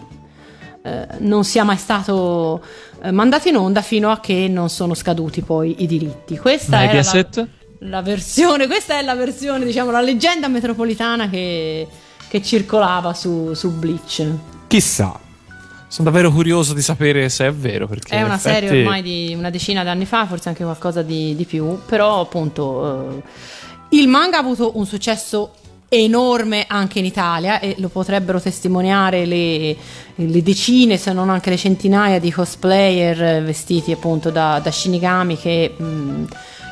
[0.83, 2.61] eh, non sia mai stato
[3.01, 6.37] eh, mandato in onda fino a che non sono scaduti poi i diritti.
[6.37, 7.47] Questa era la, Mediaset?
[7.79, 11.87] La versione, questa è la versione, diciamo, la leggenda metropolitana che,
[12.27, 14.25] che circolava su, su Bleach.
[14.67, 15.19] Chissà.
[15.87, 17.87] Sono davvero curioso di sapere se è vero.
[17.87, 21.01] Perché È una effetti- serie ormai di una decina di anni fa, forse anche qualcosa
[21.01, 25.53] di, di più, però appunto eh, il manga ha avuto un successo
[25.91, 29.75] enorme anche in Italia e lo potrebbero testimoniare le,
[30.13, 35.73] le decine se non anche le centinaia di cosplayer vestiti appunto da, da Shinigami che
[35.75, 36.25] mh,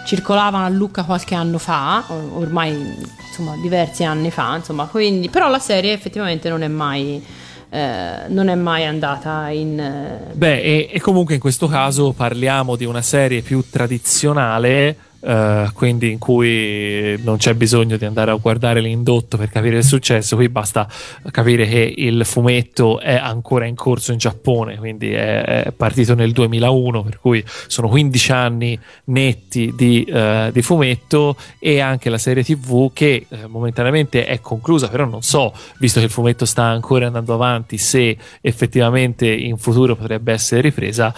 [0.07, 2.95] circolavano a Lucca qualche anno fa, or- ormai
[3.27, 7.21] insomma diversi anni fa, insomma, quindi però la serie effettivamente non è mai
[7.69, 12.77] eh, non è mai andata in eh, Beh, e, e comunque in questo caso parliamo
[12.77, 18.35] di una serie più tradizionale, eh, quindi in cui non c'è bisogno di andare a
[18.35, 20.88] guardare l'indotto per capire il successo, qui basta
[21.31, 26.31] capire che il fumetto è ancora in corso in Giappone, quindi è, è partito nel
[26.31, 32.44] 2001, per cui sono 15 anni netti di, eh, di fumetto e anche la serie
[32.44, 37.07] TV che eh, momentaneamente è conclusa, però non so, visto che il fumetto sta ancora
[37.07, 41.14] andando avanti, se effettivamente in futuro potrebbe essere ripresa,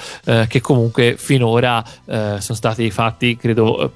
[0.47, 3.91] che comunque finora sono stati fatti, credo,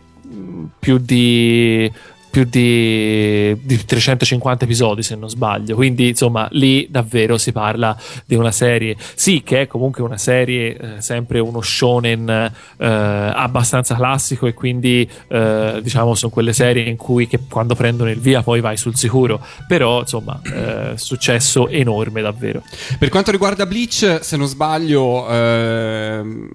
[0.79, 1.91] più di
[2.33, 5.75] più di, di 350 episodi se non sbaglio.
[5.75, 7.95] Quindi insomma lì davvero si parla
[8.25, 13.93] di una serie sì che è comunque una serie eh, sempre uno shonen eh, abbastanza
[13.93, 18.41] classico e quindi eh, diciamo sono quelle serie in cui che quando prendono il via
[18.41, 19.39] poi vai sul sicuro.
[19.67, 22.63] Però insomma eh, successo enorme davvero.
[22.97, 26.49] Per quanto riguarda Bleach, se non sbaglio, ehm,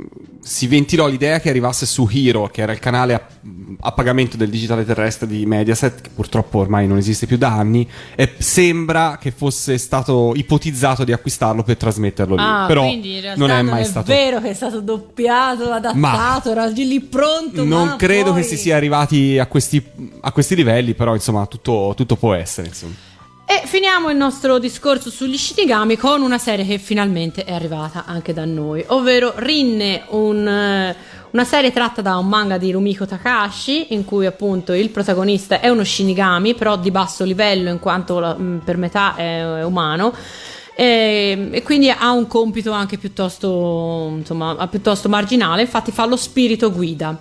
[0.49, 3.27] si ventilò l'idea che arrivasse su Hero, che era il canale a,
[3.81, 7.87] a pagamento del digitale terrestre di Mediaset, che purtroppo ormai non esiste più da anni,
[8.17, 12.43] e sembra che fosse stato ipotizzato di acquistarlo per trasmetterlo lì.
[12.43, 14.11] Ah, Però non non è mai è stato.
[14.11, 17.63] vero che è stato doppiato, adattato, era lì pronto.
[17.63, 19.85] Non ma credo poi- che si sia arrivati a questi,
[20.21, 22.69] a questi livelli, però insomma tutto, tutto può essere.
[22.69, 22.95] Insomma.
[23.51, 28.35] E finiamo il nostro discorso sugli Shinigami con una serie che finalmente è arrivata anche
[28.35, 30.95] da noi, ovvero Rinne, un, eh,
[31.31, 35.71] una serie tratta da un manga di Rumiko Takahashi, in cui appunto il protagonista è
[35.71, 40.13] uno Shinigami, però di basso livello in quanto la- mh, per metà è, è umano.
[40.77, 46.71] E, e quindi ha un compito anche piuttosto, insomma, piuttosto marginale, infatti fa lo spirito
[46.71, 47.19] guida.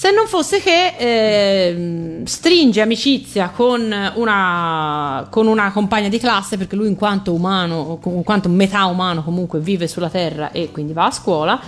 [0.00, 6.76] Se non fosse che ehm, stringe amicizia con una, con una compagna di classe, perché
[6.76, 11.06] lui in quanto umano, in quanto metà umano comunque vive sulla Terra e quindi va
[11.06, 11.60] a scuola.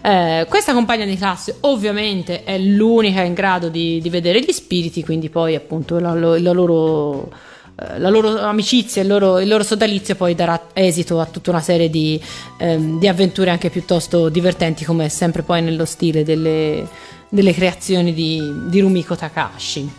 [0.00, 5.02] Eh, questa compagna di classe ovviamente è l'unica in grado di, di vedere gli spiriti,
[5.02, 7.32] quindi poi appunto la, la loro,
[7.80, 11.90] eh, la loro amicizia, il il loro sodalizio poi darà esito a tutta una serie
[11.90, 12.22] di,
[12.58, 16.86] ehm, di avventure anche piuttosto divertenti, come sempre poi nello stile delle,
[17.32, 19.90] delle creazioni di, di Rumiko Takahashi.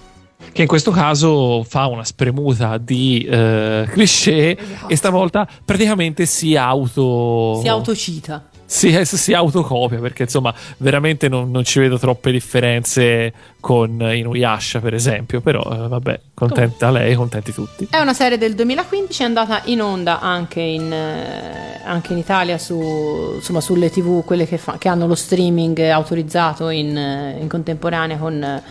[0.52, 4.56] che in questo caso fa una spremuta di eh, cliché
[4.88, 8.50] e stavolta praticamente si auto Si autocita.
[8.66, 14.94] si, si autocopia perché insomma veramente non, non ci vedo troppe differenze con Inuyasha per
[14.94, 19.62] esempio però eh, vabbè contenta lei contenti tutti È una serie del 2015, è andata
[19.66, 24.78] in onda anche in, eh, anche in Italia su, insomma, sulle tv, quelle che, fa-
[24.78, 28.62] che hanno lo streaming autorizzato in, eh, in contemporanea con,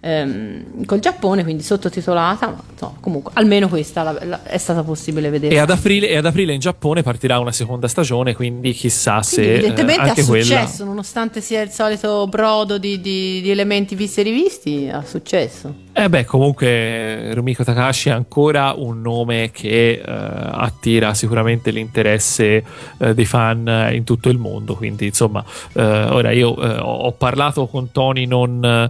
[0.00, 5.28] ehm, col Giappone, quindi sottotitolata, ma insomma, comunque almeno questa la- la- è stata possibile
[5.30, 5.54] vedere.
[5.54, 9.36] e ad, aprile, e ad aprile in Giappone partirà una seconda stagione quindi chissà se
[9.42, 13.50] Quindi eh, evidentemente anche ha quella successo, nonostante sia il solito brodo di, di- di
[13.50, 15.86] elementi visti e rivisti, ha successo.
[16.00, 22.64] Eh beh, comunque Rumiko Takahashi è ancora un nome che eh, attira sicuramente l'interesse
[22.98, 24.76] eh, dei fan eh, in tutto il mondo.
[24.76, 28.88] Quindi, insomma, eh, ora io eh, ho parlato con Tony non.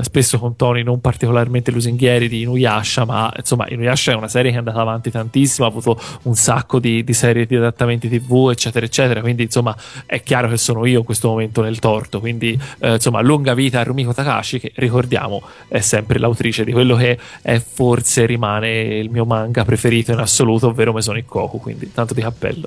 [0.00, 4.56] spesso con Tony non particolarmente lusinghieri di Inuyasha, ma insomma, Inuyasha è una serie che
[4.56, 8.84] è andata avanti tantissimo, ha avuto un sacco di, di serie di adattamenti TV, eccetera,
[8.84, 9.20] eccetera.
[9.20, 12.18] Quindi, insomma, è chiaro che sono io in questo momento nel torto.
[12.18, 17.18] Quindi, insomma, lunga vita a Rumiko Takahashi, che ricordiamo è sempre l'autrice di quello che
[17.42, 21.58] è forse rimane il mio manga preferito in assoluto, ovvero Mesonic Goku.
[21.60, 22.66] Quindi, tanto di cappello.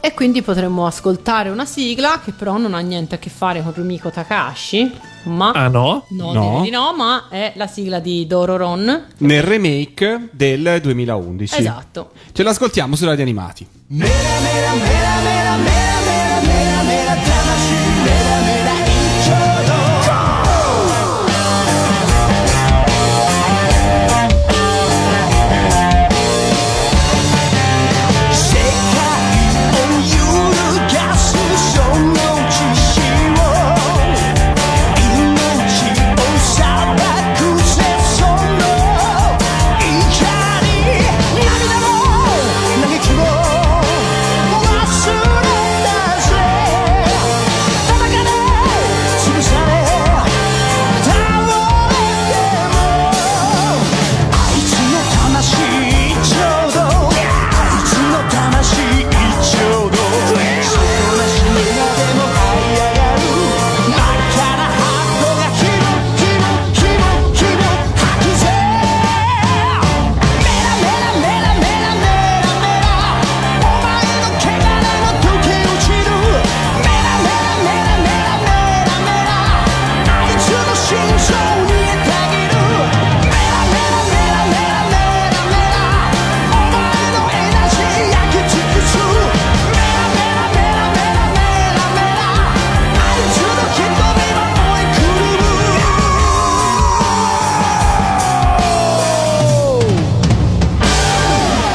[0.00, 3.72] E quindi potremmo ascoltare una sigla che però non ha niente a che fare con
[3.74, 4.92] Rumiko Takahashi,
[5.24, 5.50] ma...
[5.50, 6.04] Ah, no?
[6.10, 6.60] No, No.
[6.62, 9.06] di no, ma è la sigla di Dororon.
[9.18, 11.58] Nel remake del 2011.
[11.58, 12.10] Esatto.
[12.30, 13.66] Ce l'ascoltiamo su Radio Animati.
[13.88, 15.45] 世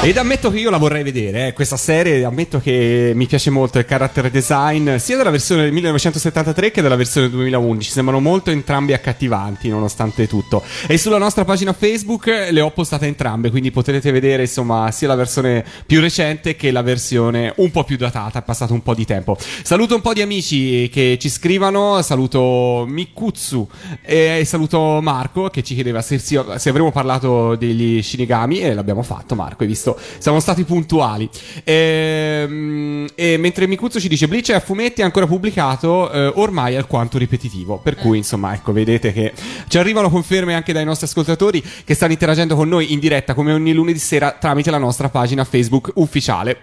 [0.04, 3.78] Ed ammetto che io la vorrei vedere, eh, questa serie, ammetto che mi piace molto
[3.78, 8.50] il character design, sia della versione del 1973 che della versione del 2011, sembrano molto
[8.50, 10.64] entrambi accattivanti nonostante tutto.
[10.88, 15.14] E sulla nostra pagina Facebook le ho postate entrambe, quindi potrete vedere insomma sia la
[15.14, 19.06] versione più recente che la versione un po' più datata, è passato un po' di
[19.06, 19.38] tempo.
[19.62, 23.70] Saluto un po' di amici che ci scrivono, saluto Mikutsu
[24.02, 29.36] e saluto Marco che ci chiedeva se, se avremmo parlato degli Shinigami e l'abbiamo fatto
[29.36, 29.90] Marco, hai visto?
[30.18, 31.30] Siamo stati puntuali.
[31.64, 36.76] Ehm, E, mentre Mikutsu ci dice Bleach è a fumetti è ancora pubblicato, eh, ormai
[36.76, 37.78] alquanto ripetitivo.
[37.78, 39.34] Per cui, insomma, ecco, vedete che
[39.68, 43.54] ci arrivano conferme anche dai nostri ascoltatori che stanno interagendo con noi in diretta come
[43.54, 46.58] ogni lunedì sera tramite la nostra pagina Facebook ufficiale.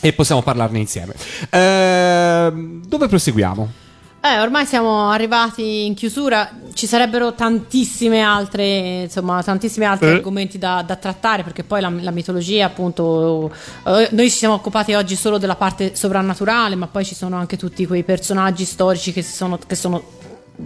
[0.00, 1.14] E possiamo parlarne insieme.
[1.50, 3.84] Ehm, dove proseguiamo?
[4.28, 10.12] Eh, ormai siamo arrivati in chiusura, ci sarebbero tantissime altre, insomma, tantissimi altri Eh.
[10.14, 13.52] argomenti da, da trattare perché poi la, la mitologia, appunto,
[13.86, 17.56] eh, noi ci siamo occupati oggi solo della parte sovrannaturale, ma poi ci sono anche
[17.56, 20.02] tutti quei personaggi storici che, si sono, che sono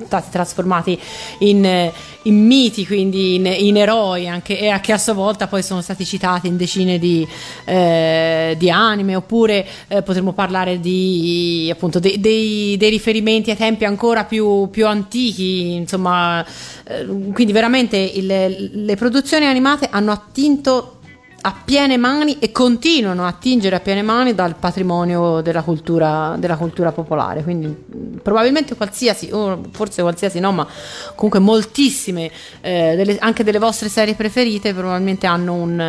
[0.05, 0.99] stati trasformati
[1.41, 1.91] in,
[2.23, 6.05] in miti, quindi in, in eroi, anche, e che a sua volta poi sono stati
[6.05, 7.27] citati in decine di,
[7.65, 13.85] eh, di anime, oppure eh, potremmo parlare di appunto dei, dei- dei riferimenti ai tempi
[13.85, 16.45] ancora più, più antichi, insomma,
[16.85, 21.00] eh, quindi veramente il- le produzioni animate hanno attinto
[21.43, 26.57] a piene mani e continuano a attingere a piene mani dal patrimonio della cultura, della
[26.57, 27.43] cultura popolare.
[27.43, 27.75] Quindi
[28.23, 29.31] probabilmente qualsiasi,
[29.71, 30.67] forse qualsiasi no, ma
[31.15, 32.31] comunque moltissime,
[32.61, 35.81] eh, delle- anche delle vostre serie preferite probabilmente hanno un,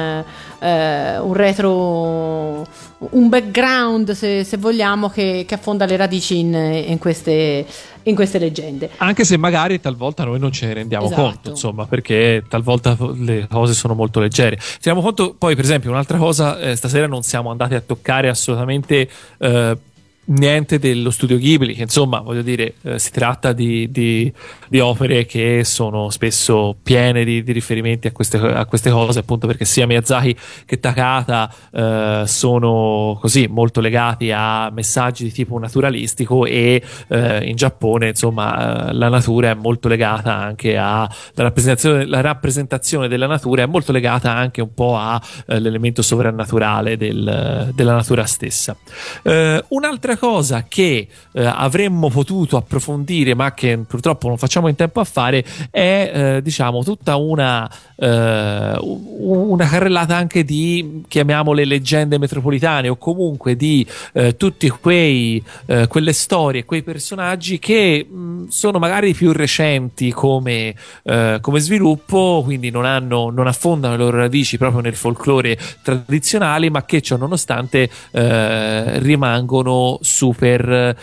[0.59, 2.65] eh, un retro,
[3.09, 7.65] un background se, se vogliamo che, che affonda le radici in, in queste,
[8.03, 8.89] in queste leggende.
[8.97, 11.21] Anche se magari talvolta noi non ce ne rendiamo Esatto.
[11.21, 14.59] conto, insomma, perché talvolta le cose sono molto leggere.
[14.79, 19.09] Teniamo conto, poi, per esempio, un'altra cosa, eh, stasera non siamo andati a toccare assolutamente.
[19.39, 19.77] eh,
[20.23, 24.31] Niente dello studio Ghibli, che insomma, voglio dire, eh, si tratta di, di-
[24.71, 29.45] di opere che sono spesso piene di, di riferimenti a queste, a queste cose, appunto
[29.45, 30.33] perché sia Miyazaki
[30.65, 37.57] che Takata eh, sono così molto legati a messaggi di tipo naturalistico e eh, in
[37.57, 41.01] Giappone, insomma, eh, la natura è molto legata anche a
[41.33, 47.71] la rappresentazione, la rappresentazione della natura è molto legata anche un po' all'elemento sovrannaturale del-
[47.73, 48.73] della natura stessa.
[49.21, 54.99] Eh, un'altra cosa che eh, avremmo potuto approfondire, ma che purtroppo non facciamo in tempo
[54.99, 62.87] a fare, è eh, diciamo tutta una, eh, una carrellata anche di chiamiamole leggende metropolitane
[62.89, 69.13] o comunque di eh, tutti quei eh, quelle storie, quei personaggi che mh, sono magari
[69.13, 70.73] più recenti come,
[71.03, 76.69] eh, come sviluppo, quindi non, hanno, non affondano le loro radici proprio nel folklore tradizionale,
[76.69, 80.95] ma che ciò nonostante eh, rimangono super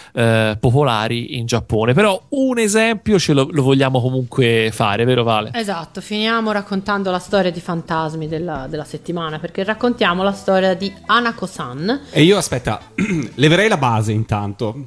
[0.61, 1.93] popolari in Giappone.
[1.93, 5.51] Però un esempio ce lo, lo vogliamo comunque fare, vero Vale?
[5.55, 10.93] Esatto, finiamo raccontando la storia di fantasmi della, della settimana perché raccontiamo la storia di
[11.07, 12.01] Anako-san.
[12.11, 12.81] E io aspetta,
[13.35, 14.87] leverei la base intanto.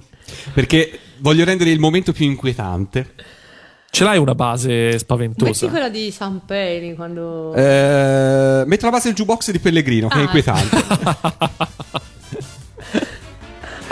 [0.53, 3.13] Perché voglio rendere il momento più inquietante.
[3.89, 5.67] Ce l'hai una base Metti spaventosa?
[5.67, 7.53] quella di San Peri quando...
[7.53, 10.23] Eh, metto la base del jukebox di Pellegrino, che è Ah.
[10.23, 10.77] inquietante.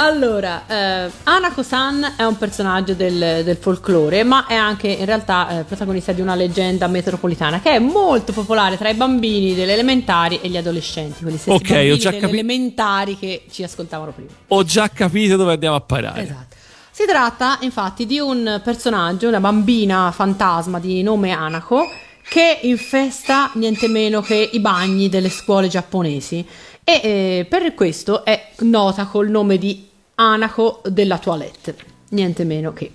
[0.02, 5.64] Allora, eh, Anako-san è un personaggio del, del folklore, ma è anche in realtà eh,
[5.66, 10.48] protagonista di una leggenda metropolitana che è molto popolare tra i bambini delle elementari e
[10.48, 14.30] gli adolescenti, quelli stessi Ok, ho bambini delle capi- elementari che ci ascoltavano prima.
[14.48, 16.22] Ho già capito dove andiamo a parare.
[16.22, 16.56] Esatto.
[16.92, 21.90] Si tratta infatti di un personaggio, una bambina fantasma di nome Anako,
[22.30, 26.46] che infesta niente meno che i bagni delle scuole giapponesi
[26.86, 29.89] e eh, per questo è nota col nome di
[30.22, 31.76] Anako della toilette,
[32.10, 32.92] niente meno che.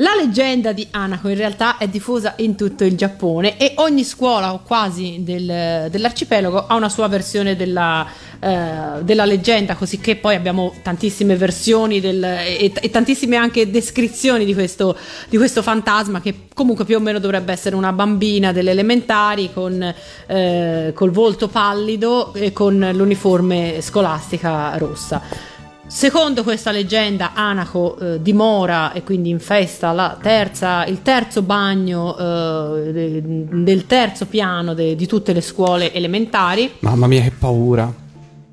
[0.00, 4.52] La leggenda di Anako in realtà è diffusa in tutto il Giappone e ogni scuola
[4.52, 8.04] o quasi del- dell'arcipelago ha una sua versione della,
[8.38, 14.44] eh, della leggenda, così che poi abbiamo tantissime versioni del- e, e tantissime anche descrizioni
[14.44, 14.94] di questo,
[15.30, 19.94] di questo fantasma che comunque più o meno dovrebbe essere una bambina delle elementari con
[20.26, 25.54] eh, col volto pallido e con l'uniforme scolastica rossa.
[25.88, 32.92] Secondo questa leggenda, Anako eh, dimora e quindi infesta la terza- il terzo bagno eh,
[32.92, 33.22] de-
[33.62, 36.72] del terzo piano de- di tutte le scuole elementari.
[36.80, 37.90] Mamma mia, che paura.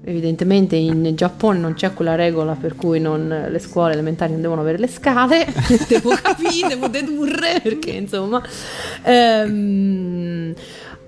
[0.05, 4.61] Evidentemente in Giappone non c'è quella regola per cui non- le scuole elementari non devono
[4.61, 5.45] avere le scale,
[5.89, 8.41] devo capire, devo dedurre perché insomma.
[9.03, 10.53] Ehm,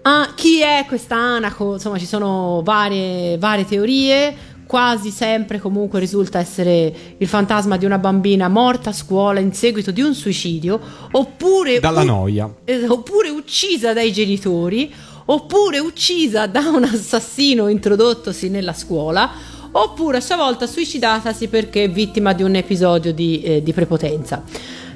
[0.08, 1.74] Ah, chi è questa Anako?
[1.74, 4.36] Insomma, ci sono varie, varie teorie.
[4.66, 9.92] Quasi sempre comunque risulta essere il fantasma di una bambina morta a scuola in seguito
[9.92, 10.80] di un suicidio,
[11.12, 12.52] oppure, Dalla u- noia.
[12.66, 14.92] eh, oppure uccisa dai genitori,
[15.26, 19.30] oppure uccisa da un assassino introdottosi nella scuola,
[19.72, 24.44] oppure a sua volta suicidatasi perché vittima di un episodio di, eh, di prepotenza.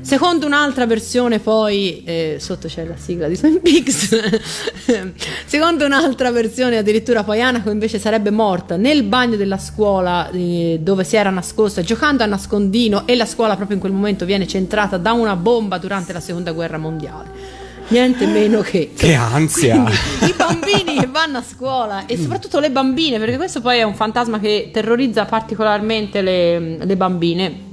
[0.01, 4.09] Secondo un'altra versione, poi eh, sotto c'è la sigla di Twin Peaks.
[5.45, 11.03] Secondo un'altra versione, addirittura poi Anako invece sarebbe morta nel bagno della scuola eh, dove
[11.03, 14.97] si era nascosta giocando a nascondino e la scuola proprio in quel momento viene centrata
[14.97, 17.57] da una bomba durante la seconda guerra mondiale.
[17.89, 19.73] Niente meno che Che ansia!
[19.73, 23.83] quindi, i bambini che vanno a scuola e soprattutto le bambine, perché questo poi è
[23.83, 27.68] un fantasma che terrorizza particolarmente le, le bambine.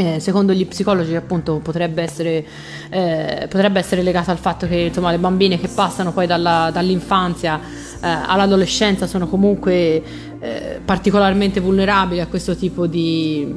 [0.00, 2.44] Eh, secondo gli psicologi, appunto, potrebbe essere,
[2.88, 7.58] eh, potrebbe essere legato al fatto che insomma, le bambine che passano poi dalla- dall'infanzia
[8.00, 10.00] eh, all'adolescenza sono comunque
[10.38, 13.52] eh, particolarmente vulnerabili a questo tipo di,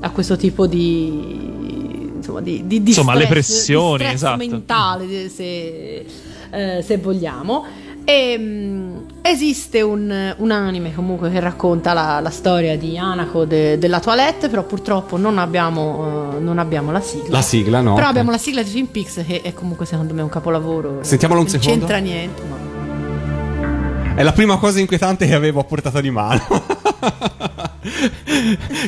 [0.00, 4.36] a questo tipo di, insomma, di, di, di Insomma, stress- pressioni, di esatto.
[4.36, 6.04] mentale, se,
[6.50, 7.64] eh, se vogliamo.
[8.08, 13.78] E, mh, esiste un, un anime comunque che racconta la, la storia di Anako de-
[13.78, 17.30] della toilette, però purtroppo non abbiamo, eh, non abbiamo la sigla.
[17.30, 17.94] La sigla, no.
[17.94, 20.98] Però abbiamo la sigla di Twin Peaks che è comunque secondo me un capolavoro.
[21.02, 21.78] Sentiamolo un non secondo.
[21.80, 22.42] c'entra niente.
[22.48, 26.42] ma- È la prima cosa inquietante che avevo a portata di mano.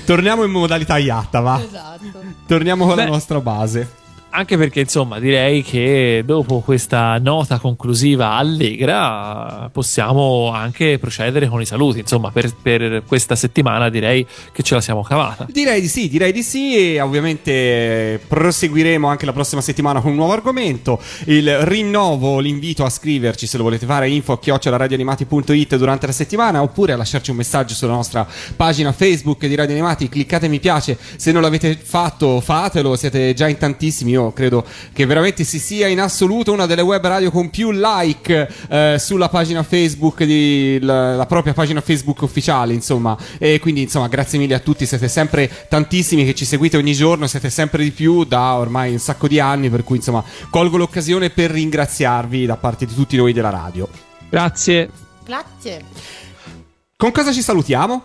[0.07, 1.61] Torniamo in modalità Yatta, va.
[1.61, 2.21] Esatto.
[2.47, 3.11] Torniamo con la Beh.
[3.11, 4.07] nostra base.
[4.39, 11.67] Anche perché, insomma, direi che dopo questa nota conclusiva allegra possiamo anche procedere con i
[11.67, 11.99] saluti.
[11.99, 15.49] Insomma, per, per questa settimana direi che ce la siamo cavata.
[15.51, 20.17] Direi di sì, direi di sì e ovviamente proseguiremo anche la prossima settimana con un
[20.17, 21.01] nuovo argomento.
[21.25, 26.63] Il rinnovo, l'invito a scriverci se lo volete fare info a chioccioladradioanimati.it durante la settimana
[26.63, 28.25] oppure a lasciarci un messaggio sulla nostra
[28.55, 33.49] pagina Facebook di Radio Animati, cliccate mi piace, se non l'avete fatto fatelo, siete già
[33.49, 37.51] in tantissimi, io credo che veramente si sia in assoluto una delle web radio con
[37.51, 43.17] più like eh, sulla pagina Facebook di la, la propria pagina Facebook ufficiale, insomma.
[43.39, 47.27] E quindi, insomma, grazie mille a tutti, siete sempre tantissimi che ci seguite ogni giorno,
[47.27, 51.31] siete sempre di più da ormai un sacco di anni, per cui, insomma, colgo l'occasione
[51.31, 53.89] per ringraziarvi da parte di tutti noi della radio.
[54.29, 54.91] Grazie.
[55.25, 55.85] Grazie.
[56.97, 58.03] Con cosa ci salutiamo?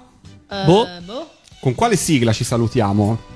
[0.50, 0.88] Eh, Boh.
[1.04, 1.30] boh.
[1.60, 3.33] Con quale sigla ci salutiamo?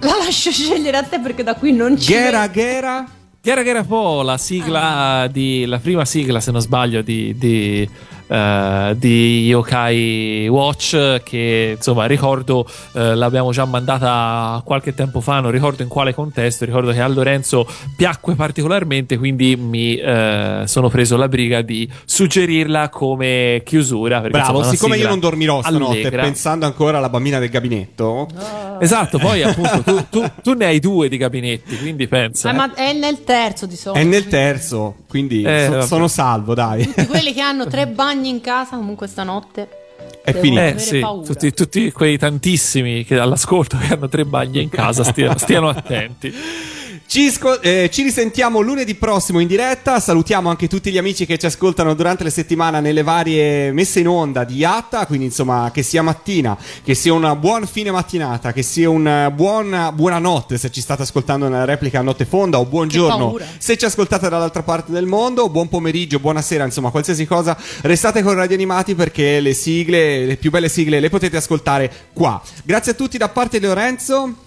[0.00, 2.46] La lascio scegliere a te perché da qui non ci Ghera.
[2.48, 3.06] Ghera?
[3.40, 7.86] Chiara Chiara Po, la sigla di la prima sigla, se non sbaglio, di, di,
[8.26, 11.22] eh, di Yokai Watch.
[11.22, 16.64] Che insomma ricordo eh, l'abbiamo già mandata qualche tempo fa, non ricordo in quale contesto.
[16.64, 22.88] Ricordo che a Lorenzo piacque particolarmente, quindi mi eh, sono preso la briga di suggerirla
[22.88, 24.20] come chiusura.
[24.20, 26.22] Perché, Bravo, insomma, siccome io non dormirò stanotte allegra.
[26.22, 28.28] pensando ancora alla bambina del gabinetto.
[28.80, 32.48] Esatto, poi appunto tu, tu- tu ne hai due di gabinetti, quindi pensa.
[32.50, 32.56] Eh, eh.
[32.56, 34.02] ma è nel terzo di solito.
[34.02, 36.84] È nel terzo, quindi Eh, so- sono salvo, dai.
[36.84, 39.68] Tutti quelli che hanno tre bagni in casa comunque stanotte.
[40.22, 40.62] È finito.
[40.62, 45.36] Eh sì, tutti, tutti quei tantissimi che all'ascolto che hanno tre bagni in casa stiano,
[45.38, 46.32] stiano attenti.
[47.06, 50.00] Ci, sco- eh, ci risentiamo lunedì prossimo in diretta.
[50.00, 54.08] Salutiamo anche tutti gli amici che ci ascoltano durante la settimana nelle varie messe in
[54.08, 55.06] onda di Yatta.
[55.06, 59.92] Quindi, insomma, che sia mattina, che sia una buona fine mattinata, che sia una buona
[59.92, 64.28] buonanotte se ci state ascoltando nella replica a notte fonda, o buongiorno se ci ascoltate
[64.28, 67.56] dall'altra parte del mondo, buon pomeriggio, buonasera, insomma, qualsiasi cosa.
[67.82, 72.42] Restate con Radio Animati perché le sigle, le più belle sigle, le potete ascoltare qua.
[72.64, 74.42] Grazie a tutti da parte di Lorenzo.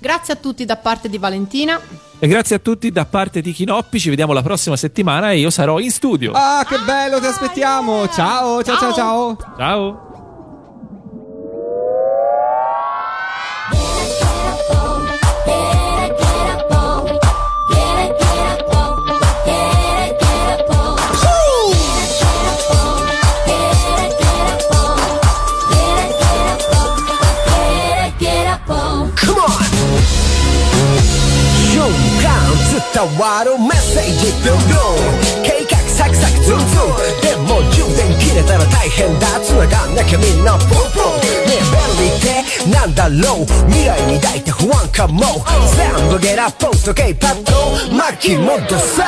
[0.00, 1.78] Grazie a tutti da parte di Valentina.
[2.18, 5.50] E grazie a tutti da parte di Chinoppi, ci vediamo la prossima settimana e io
[5.50, 6.32] sarò in studio.
[6.34, 8.08] Ah, che bello, ti aspettiamo.
[8.08, 9.36] Ciao, ciao, ciao, ciao.
[9.56, 10.09] Ciao!
[32.92, 34.78] 伝わるメッセージビュンビュ
[35.40, 36.66] ン計画サクサクズンズン
[37.20, 40.52] でも充電切れたら大変だ繋がんなきゃみんな。
[40.52, 43.46] ポンポンねえ便利ってなんだろう。
[43.68, 45.44] 未来に抱いて不安かも。
[45.76, 47.52] 全部ゲラポンとケイパッド。
[47.94, 49.02] 巻き戻せ